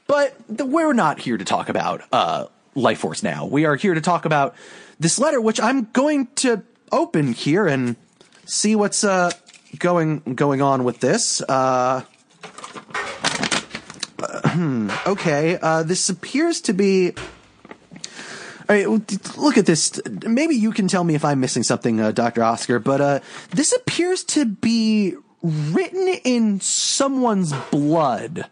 [0.07, 2.45] But we're not here to talk about uh,
[2.75, 3.45] Life Force now.
[3.45, 4.55] We are here to talk about
[4.99, 7.97] this letter, which I'm going to open here and
[8.45, 9.31] see what's uh,
[9.77, 11.41] going going on with this.
[11.41, 12.03] Uh,
[15.07, 17.13] okay, uh, this appears to be.
[18.69, 18.87] All right,
[19.37, 19.99] look at this.
[20.25, 22.43] Maybe you can tell me if I'm missing something, uh, Dr.
[22.43, 23.19] Oscar, but uh,
[23.51, 28.49] this appears to be written in someone's blood.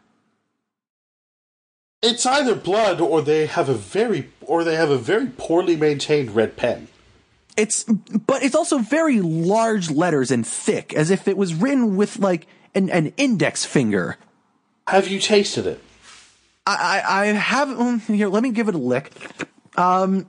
[2.05, 6.35] It's either blood or they have a very or they have a very poorly maintained
[6.35, 6.87] red pen.
[7.57, 12.19] It's, but it's also very large letters and thick, as if it was written with
[12.19, 14.17] like an, an index finger.
[14.87, 15.81] Have you tasted it?
[16.67, 19.11] I, I, I have, um, here, let me give it a lick.
[19.77, 20.27] Um,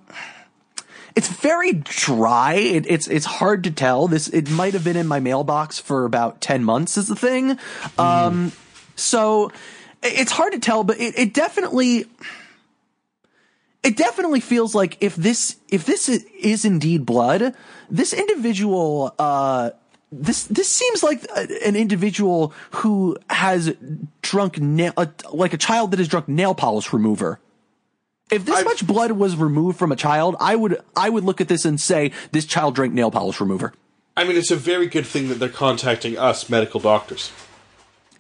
[1.17, 2.55] it's very dry.
[2.55, 4.07] It, it's, it's hard to tell.
[4.07, 7.59] This, it might have been in my mailbox for about 10 months is the thing.
[7.99, 8.53] Um,
[8.95, 9.51] so
[10.07, 12.07] it's hard to tell, but it, it definitely,
[13.83, 17.55] it definitely feels like if this if this is indeed blood,
[17.91, 19.71] this individual uh
[20.13, 21.25] this this seems like
[21.65, 23.75] an individual who has
[24.23, 27.41] drunk nail uh, like a child that has drunk nail polish remover.
[28.31, 31.41] If this I've- much blood was removed from a child, I would I would look
[31.41, 33.73] at this and say this child drank nail polish remover.
[34.17, 37.31] I mean, it's a very good thing that they're contacting us medical doctors.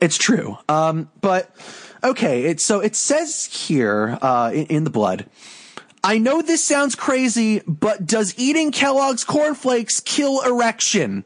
[0.00, 0.58] It's true.
[0.68, 1.50] Um, but
[2.02, 5.26] okay, it so it says here uh, in, in the blood.
[6.04, 11.24] I know this sounds crazy, but does eating Kellogg's cornflakes kill erection?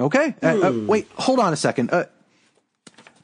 [0.00, 0.34] Okay.
[0.42, 1.92] Uh, uh, wait, hold on a second.
[1.92, 2.06] Uh,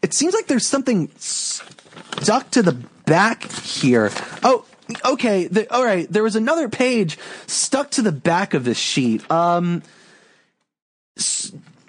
[0.03, 2.73] it seems like there's something stuck to the
[3.07, 4.13] back here.
[4.45, 4.65] Oh,
[5.05, 5.47] okay.
[5.47, 6.07] The, all right.
[6.09, 9.29] There was another page stuck to the back of this sheet.
[9.31, 9.83] Um,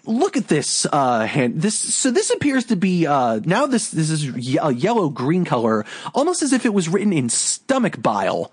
[0.05, 4.09] look at this uh hand this so this appears to be uh now this this
[4.09, 8.51] is ye- a yellow green color almost as if it was written in stomach bile.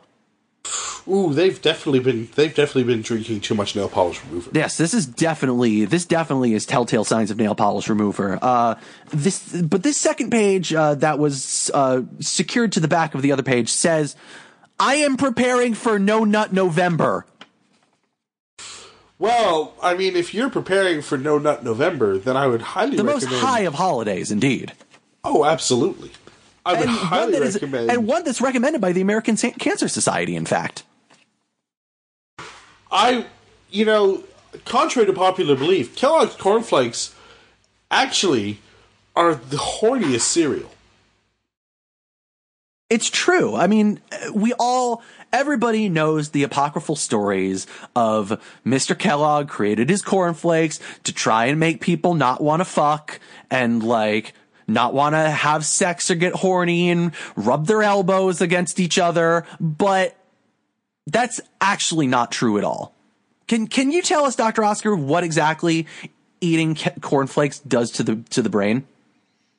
[1.07, 4.51] Ooh, they've definitely been they've definitely been drinking too much nail polish remover.
[4.53, 8.39] yes this is definitely this definitely is telltale signs of nail polish remover.
[8.43, 8.75] Uh
[9.11, 13.31] this but this second page uh that was uh secured to the back of the
[13.31, 14.17] other page says
[14.81, 17.27] i am preparing for no nut november
[19.19, 23.05] Well, I mean, if you're preparing for No Nut November, then I would highly the
[23.05, 23.47] most recommend.
[23.47, 24.73] high of holidays indeed
[25.23, 26.11] Oh, absolutely.
[26.67, 27.91] I would and one, highly that is, recommend.
[27.91, 30.83] and one that's recommended by the american cancer society in fact
[32.91, 33.27] I,
[33.71, 34.23] you know,
[34.65, 37.13] contrary to popular belief, Kellogg's cornflakes
[37.91, 38.59] actually
[39.17, 40.71] are the horniest cereal.
[42.91, 43.57] It's true.
[43.57, 44.01] I mean,
[44.33, 45.03] we all,
[45.35, 47.67] everybody knows the apocryphal stories
[47.97, 48.97] of Mr.
[48.97, 53.19] Kellogg created his cornflakes to try and make people not want to fuck
[53.51, 54.33] and like
[54.69, 59.45] not want to have sex or get horny and rub their elbows against each other.
[59.61, 60.17] But
[61.09, 62.95] that's actually not true at all.
[63.49, 64.63] Can, can you tell us, Dr.
[64.63, 65.89] Oscar, what exactly
[66.41, 68.87] eating cornflakes does to the, to the brain?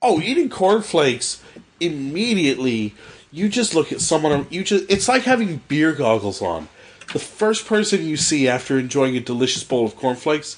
[0.01, 1.43] Oh, eating cornflakes
[1.81, 2.95] immediately
[3.35, 6.69] you just look at someone you just it's like having beer goggles on.
[7.11, 10.57] The first person you see after enjoying a delicious bowl of cornflakes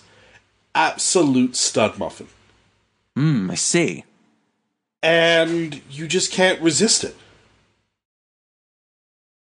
[0.76, 2.28] absolute stud muffin.
[3.16, 4.06] Hmm, i see.
[5.02, 7.16] And you just can't resist it.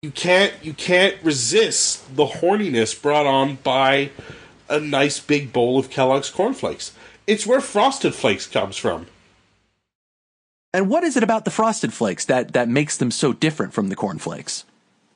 [0.02, 4.10] You can't you can't resist the horniness brought on by
[4.68, 6.92] a nice big bowl of kellogg's cornflakes.
[7.26, 9.06] It's where frosted flakes comes from
[10.74, 13.88] and what is it about the frosted flakes that that makes them so different from
[13.88, 14.64] the cornflakes?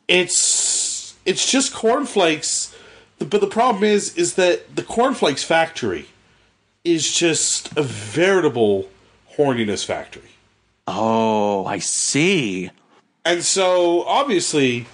[0.08, 2.74] It's it's just corn flakes,
[3.18, 6.06] but the problem is is that the corn flakes factory
[6.84, 8.88] is just a veritable
[9.36, 10.22] horniness factory.
[10.86, 12.70] Oh, I see.
[13.24, 14.86] And so obviously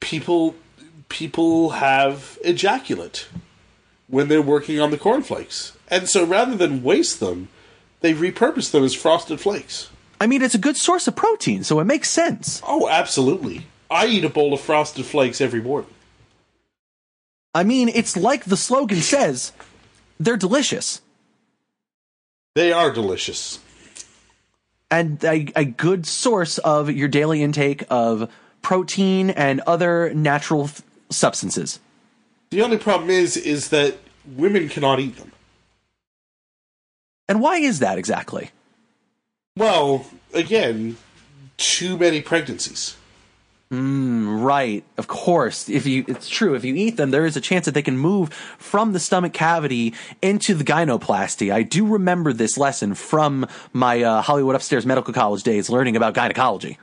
[0.00, 0.56] people
[1.08, 3.28] people have ejaculate
[4.08, 5.76] when they're working on the cornflakes.
[5.88, 7.48] And so rather than waste them,
[8.04, 9.88] they repurpose them as frosted flakes.
[10.20, 12.60] I mean, it's a good source of protein, so it makes sense.
[12.66, 13.66] Oh, absolutely.
[13.90, 15.88] I eat a bowl of frosted flakes every morning.
[17.54, 19.52] I mean, it's like the slogan says
[20.20, 21.00] they're delicious.
[22.54, 23.58] They are delicious.
[24.90, 28.30] And a, a good source of your daily intake of
[28.60, 31.80] protein and other natural f- substances.
[32.50, 33.96] The only problem is is that
[34.36, 35.32] women cannot eat them.
[37.28, 38.50] And why is that exactly?
[39.56, 40.96] Well, again,
[41.56, 42.96] too many pregnancies.
[43.72, 44.84] Mm, right.
[44.98, 45.68] Of course.
[45.68, 46.54] If you, it's true.
[46.54, 49.32] If you eat them, there is a chance that they can move from the stomach
[49.32, 51.52] cavity into the gynoplasty.
[51.52, 56.14] I do remember this lesson from my uh, Hollywood Upstairs Medical College days, learning about
[56.14, 56.78] gynecology.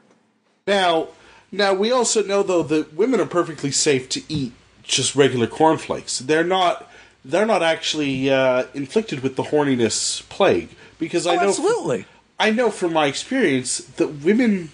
[0.68, 1.10] Now,
[1.52, 6.20] now we also know though that women are perfectly safe to eat just regular cornflakes.
[6.20, 6.91] They're not
[7.24, 10.70] they're not actually uh, inflicted with the horniness plague
[11.00, 12.02] because I oh, know absolutely.
[12.04, 14.72] From, I know from my experience that women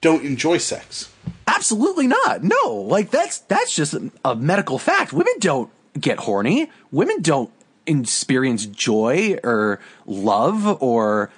[0.00, 1.12] don't enjoy sex.
[1.46, 2.42] Absolutely not.
[2.44, 5.12] No, like that's that's just a medical fact.
[5.12, 6.70] Women don't get horny.
[6.90, 7.50] Women don't
[7.86, 11.30] experience joy or love or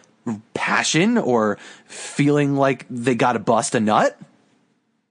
[0.52, 4.18] passion or feeling like they got to bust a nut.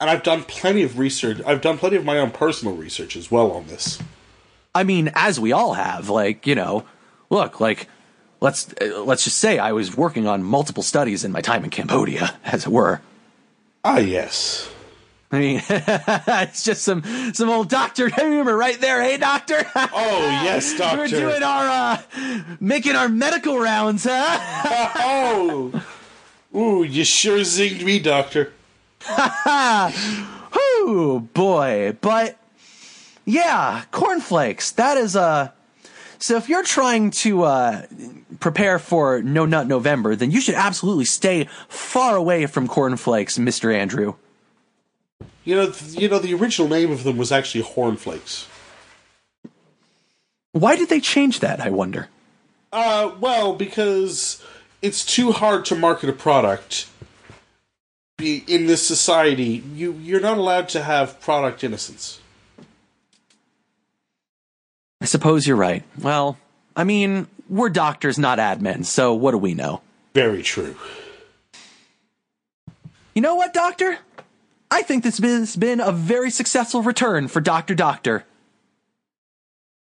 [0.01, 1.41] And I've done plenty of research.
[1.45, 3.99] I've done plenty of my own personal research as well on this.
[4.73, 6.85] I mean, as we all have, like, you know,
[7.29, 7.87] look, like,
[8.39, 12.37] let's, let's just say I was working on multiple studies in my time in Cambodia,
[12.45, 13.01] as it were.
[13.83, 14.69] Ah, yes.
[15.31, 17.03] I mean, it's just some
[17.33, 19.03] some old doctor humor right there.
[19.03, 19.63] Hey, doctor.
[19.75, 20.97] oh yes, doctor.
[20.97, 22.01] We're doing our uh,
[22.59, 24.89] making our medical rounds, huh?
[24.95, 25.83] oh,
[26.55, 28.53] ooh, you sure zinged me, doctor.
[30.51, 32.38] oh boy, but
[33.29, 34.71] yeah, cornflakes.
[34.71, 35.21] That is a.
[35.21, 35.49] Uh,
[36.17, 37.85] so if you're trying to uh,
[38.39, 43.71] prepare for No Nut November, then you should absolutely stay far away from cornflakes, Mister
[43.71, 44.15] Andrew.
[45.45, 48.47] You know, th- you know, the original name of them was actually Hornflakes.
[50.51, 51.61] Why did they change that?
[51.61, 52.09] I wonder.
[52.71, 54.43] Uh, well, because
[54.81, 56.87] it's too hard to market a product.
[58.17, 62.19] Be in this society, you you're not allowed to have product innocence.
[65.01, 65.83] I suppose you're right.
[65.99, 66.37] Well,
[66.75, 69.81] I mean, we're doctors, not admins, so what do we know?
[70.13, 70.75] Very true.
[73.13, 73.97] You know what, Doctor?
[74.71, 77.75] I think this has been a very successful return for Dr.
[77.75, 78.25] Doctor.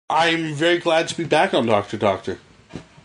[0.10, 1.98] I'm very glad to be back on Dr.
[1.98, 2.40] Doctor.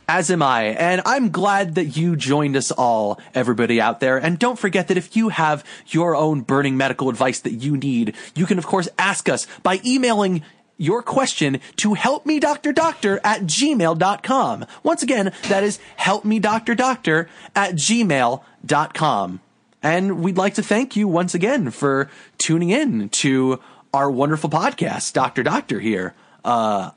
[0.08, 4.18] As am I, and I'm glad that you joined us all, everybody out there.
[4.18, 8.14] And don't forget that if you have your own burning medical advice that you need,
[8.34, 10.42] you can of course ask us by emailing
[10.82, 14.66] your question to helpmedoctordoctor at gmail.com.
[14.82, 19.40] Once again, that is helpmedoctordoctor at gmail.com.
[19.82, 23.60] And we'd like to thank you once again for tuning in to
[23.94, 25.42] our wonderful podcast, Dr.
[25.42, 26.14] Doctor here.
[26.44, 26.90] Uh,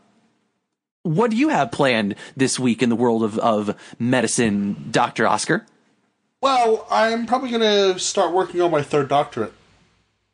[1.03, 5.27] what do you have planned this week in the world of, of medicine, Dr.
[5.27, 5.65] Oscar?
[6.41, 9.53] Well, I'm probably going to start working on my third doctorate.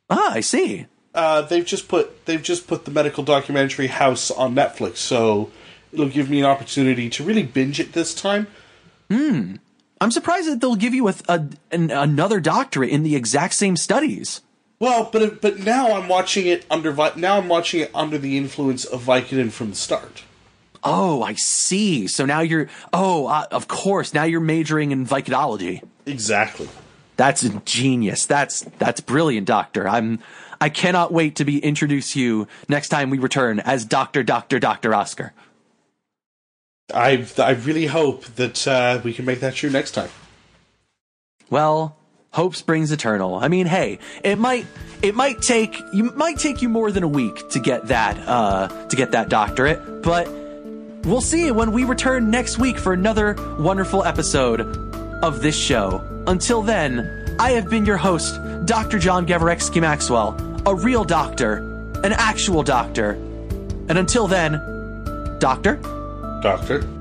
[0.09, 0.87] Ah, I see.
[1.13, 5.51] Uh, they've just put they've just put the medical documentary House on Netflix, so
[5.91, 8.47] it'll give me an opportunity to really binge it this time.
[10.01, 13.75] I'm surprised that they'll give you a, a an, another doctorate in the exact same
[13.75, 14.41] studies.
[14.79, 18.83] Well, but but now I'm watching it under now I'm watching it under the influence
[18.83, 20.23] of Vicodin from the start.
[20.83, 22.07] Oh, I see.
[22.07, 22.67] So now you're.
[22.91, 24.13] Oh, uh, of course.
[24.13, 25.83] Now you're majoring in Vicodology.
[26.07, 26.67] Exactly.
[27.17, 28.25] That's genius.
[28.25, 29.87] That's that's brilliant, Doctor.
[29.87, 30.19] I'm.
[30.61, 34.59] I cannot wait to be introduced to you next time we return as Doctor Doctor
[34.59, 35.33] Doctor Oscar.
[36.93, 40.09] I I really hope that uh, we can make that true next time.
[41.49, 41.97] Well,
[42.31, 43.35] hope springs eternal.
[43.35, 44.65] I mean, hey, it might
[45.01, 48.67] it might take you might take you more than a week to get that uh
[48.87, 50.29] to get that doctorate, but
[51.05, 54.61] we'll see when we return next week for another wonderful episode
[55.23, 56.07] of this show.
[56.27, 58.99] Until then, I have been your host, Dr.
[58.99, 60.33] John Gavarexky Maxwell,
[60.65, 61.57] a real doctor,
[62.03, 63.11] an actual doctor.
[63.89, 64.53] And until then,
[65.39, 65.79] doctor,
[66.41, 67.00] Doctor.